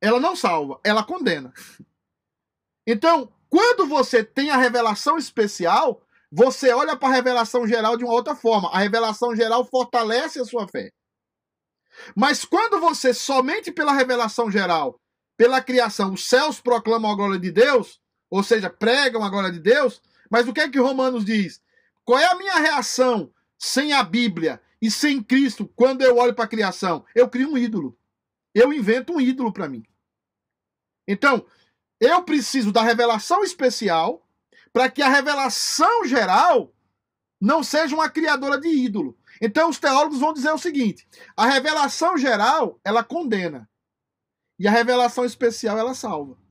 [0.00, 1.52] Ela não salva, ela condena.
[2.86, 8.12] Então, quando você tem a revelação especial, você olha para a revelação geral de uma
[8.12, 8.70] outra forma.
[8.70, 10.90] A revelação geral fortalece a sua fé.
[12.16, 14.98] Mas quando você, somente pela revelação geral,
[15.36, 18.00] pela criação, os céus proclamam a glória de Deus,
[18.32, 21.60] ou seja, pregam a glória de Deus, mas o que é que Romanos diz?
[22.02, 26.46] Qual é a minha reação sem a Bíblia e sem Cristo quando eu olho para
[26.46, 27.04] a criação?
[27.14, 27.94] Eu crio um ídolo.
[28.54, 29.84] Eu invento um ídolo para mim.
[31.06, 31.44] Então,
[32.00, 34.26] eu preciso da revelação especial
[34.72, 36.74] para que a revelação geral
[37.38, 39.14] não seja uma criadora de ídolo.
[39.42, 41.06] Então os teólogos vão dizer o seguinte:
[41.36, 43.68] a revelação geral ela condena
[44.58, 46.41] e a revelação especial ela salva.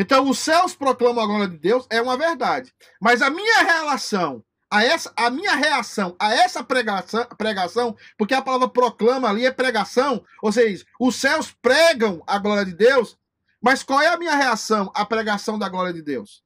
[0.00, 4.42] Então os céus proclamam a glória de Deus é uma verdade, mas a minha relação
[4.70, 9.52] a essa a minha reação a essa pregação, pregação, porque a palavra proclama ali é
[9.52, 13.18] pregação, ou seja, os céus pregam a glória de Deus,
[13.60, 16.42] mas qual é a minha reação à pregação da glória de Deus?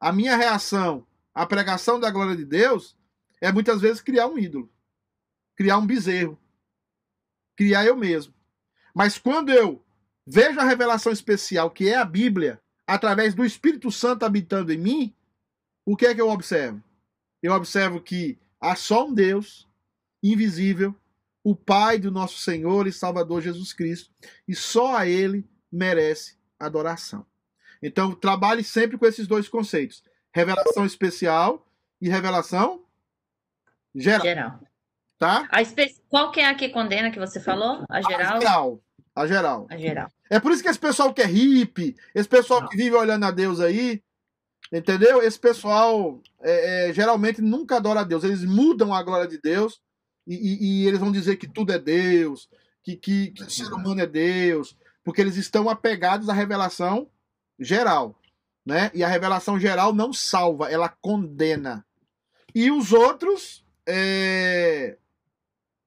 [0.00, 2.96] A minha reação à pregação da glória de Deus
[3.40, 4.68] é muitas vezes criar um ídolo,
[5.54, 6.36] criar um bezerro,
[7.56, 8.34] criar eu mesmo.
[8.92, 9.80] Mas quando eu
[10.26, 15.14] vejo a revelação especial, que é a Bíblia, através do Espírito Santo habitando em mim,
[15.84, 16.82] o que é que eu observo?
[17.42, 19.68] Eu observo que há só um Deus
[20.22, 20.94] invisível,
[21.42, 24.12] o Pai do nosso Senhor e Salvador Jesus Cristo,
[24.46, 27.26] e só a Ele merece adoração.
[27.82, 31.66] Então, trabalhe sempre com esses dois conceitos: revelação especial
[32.00, 32.84] e revelação
[33.94, 34.22] geral.
[34.22, 34.60] geral.
[35.18, 35.48] Tá?
[35.50, 35.94] A espe...
[36.08, 37.84] Qual que é a que condena que você falou?
[37.88, 38.36] A geral?
[38.36, 38.84] A geral.
[39.14, 39.66] A geral.
[39.70, 40.10] A geral.
[40.30, 42.68] É por isso que esse pessoal que é hippie, esse pessoal Não.
[42.68, 44.02] que vive olhando a Deus aí,
[44.72, 45.22] entendeu?
[45.22, 48.24] Esse pessoal é, é, geralmente nunca adora a Deus.
[48.24, 49.80] Eles mudam a glória de Deus
[50.26, 52.48] e, e, e eles vão dizer que tudo é Deus,
[52.82, 57.10] que, que, que o ser humano é Deus, porque eles estão apegados à revelação
[57.58, 58.18] geral,
[58.64, 58.90] né?
[58.94, 61.84] E a revelação geral não salva, ela condena.
[62.54, 64.96] E os outros, é...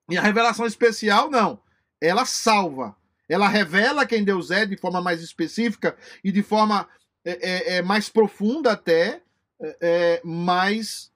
[0.09, 1.59] E a revelação especial, não.
[1.99, 2.95] Ela salva.
[3.27, 6.87] Ela revela quem Deus é de forma mais específica e de forma
[7.23, 9.21] é, é, é mais profunda até,
[9.59, 11.11] é, é mas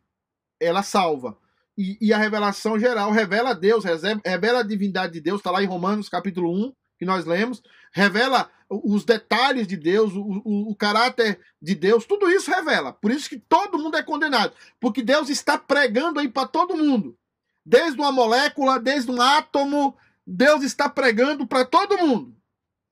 [0.60, 1.38] ela salva.
[1.78, 3.86] E, e, a revelação geral revela Deus,
[4.26, 8.50] revela a divindade de Deus, está lá em Romanos capítulo 1, que nós lemos, revela
[8.70, 12.92] os detalhes de Deus, o, o, o, caráter de Deus, tudo isso revela.
[12.92, 17.18] Por isso que todo mundo é condenado, porque Deus está pregando aí para todo mundo.
[17.66, 19.96] Desde uma molécula, desde um átomo,
[20.26, 22.36] Deus está pregando para todo mundo,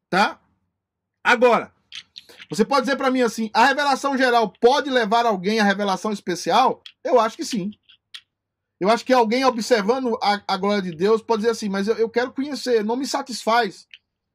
[0.09, 0.39] tá?
[1.23, 1.71] Agora,
[2.49, 6.81] você pode dizer para mim assim, a revelação geral pode levar alguém à revelação especial?
[7.03, 7.71] Eu acho que sim.
[8.79, 11.95] Eu acho que alguém observando a, a glória de Deus pode dizer assim, mas eu,
[11.95, 13.87] eu quero conhecer, não me satisfaz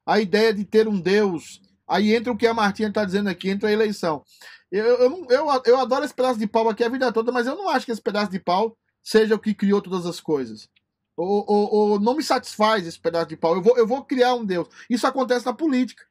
[0.04, 1.60] a ideia de ter um Deus.
[1.86, 4.24] Aí entra o que a Martinha está dizendo aqui, entra a eleição.
[4.70, 7.54] Eu, eu, eu, eu adoro esse pedaço de pau aqui a vida toda, mas eu
[7.54, 10.68] não acho que esse pedaço de pau seja o que criou todas as coisas.
[11.16, 13.54] Ou, ou, ou não me satisfaz esse pedaço de pau.
[13.54, 14.68] Eu vou, eu vou criar um Deus.
[14.88, 16.04] Isso acontece na política.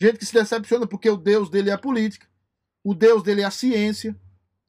[0.00, 2.26] Gente que se decepciona porque o Deus dele é a política.
[2.84, 4.16] O Deus dele é a ciência.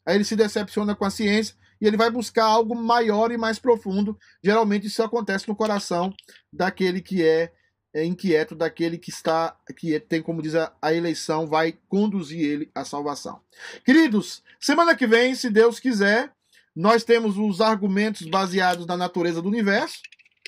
[0.05, 3.59] Aí ele se decepciona com a ciência e ele vai buscar algo maior e mais
[3.59, 4.17] profundo.
[4.43, 6.13] Geralmente isso acontece no coração
[6.51, 7.51] daquele que é
[7.93, 12.85] é inquieto daquele que está, que tem, como diz a, eleição, vai conduzir ele à
[12.85, 13.41] salvação.
[13.83, 16.31] Queridos, semana que vem, se Deus quiser,
[16.79, 19.99] nós temos os argumentos baseados na natureza do universo,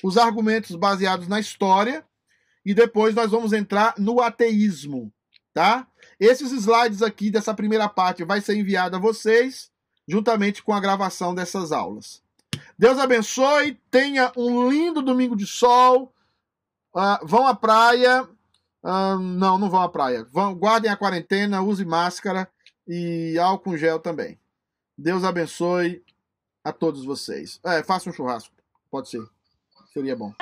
[0.02, 2.04] os argumentos baseados na história,
[2.64, 5.12] e depois nós vamos entrar no ateísmo,
[5.52, 5.86] tá?
[6.18, 9.70] Esses slides aqui dessa primeira parte vai ser enviado a vocês,
[10.08, 12.22] juntamente com a gravação dessas aulas.
[12.78, 16.12] Deus abençoe, tenha um lindo domingo de sol
[16.94, 18.22] Uh, vão à praia.
[18.82, 20.26] Uh, não, não vão à praia.
[20.30, 22.48] Vão, guardem a quarentena, use máscara
[22.86, 24.38] e álcool gel também.
[24.96, 26.04] Deus abençoe
[26.64, 27.60] a todos vocês.
[27.64, 28.54] É, faça um churrasco.
[28.90, 29.22] Pode ser.
[29.92, 30.32] Seria bom.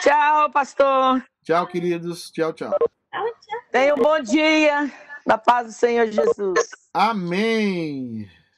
[0.00, 1.24] Tchau, pastor.
[1.42, 2.30] Tchau, queridos.
[2.30, 2.76] Tchau, tchau.
[3.70, 4.90] Tenha um bom dia.
[5.26, 6.70] Na paz do Senhor Jesus.
[6.92, 8.30] Amém.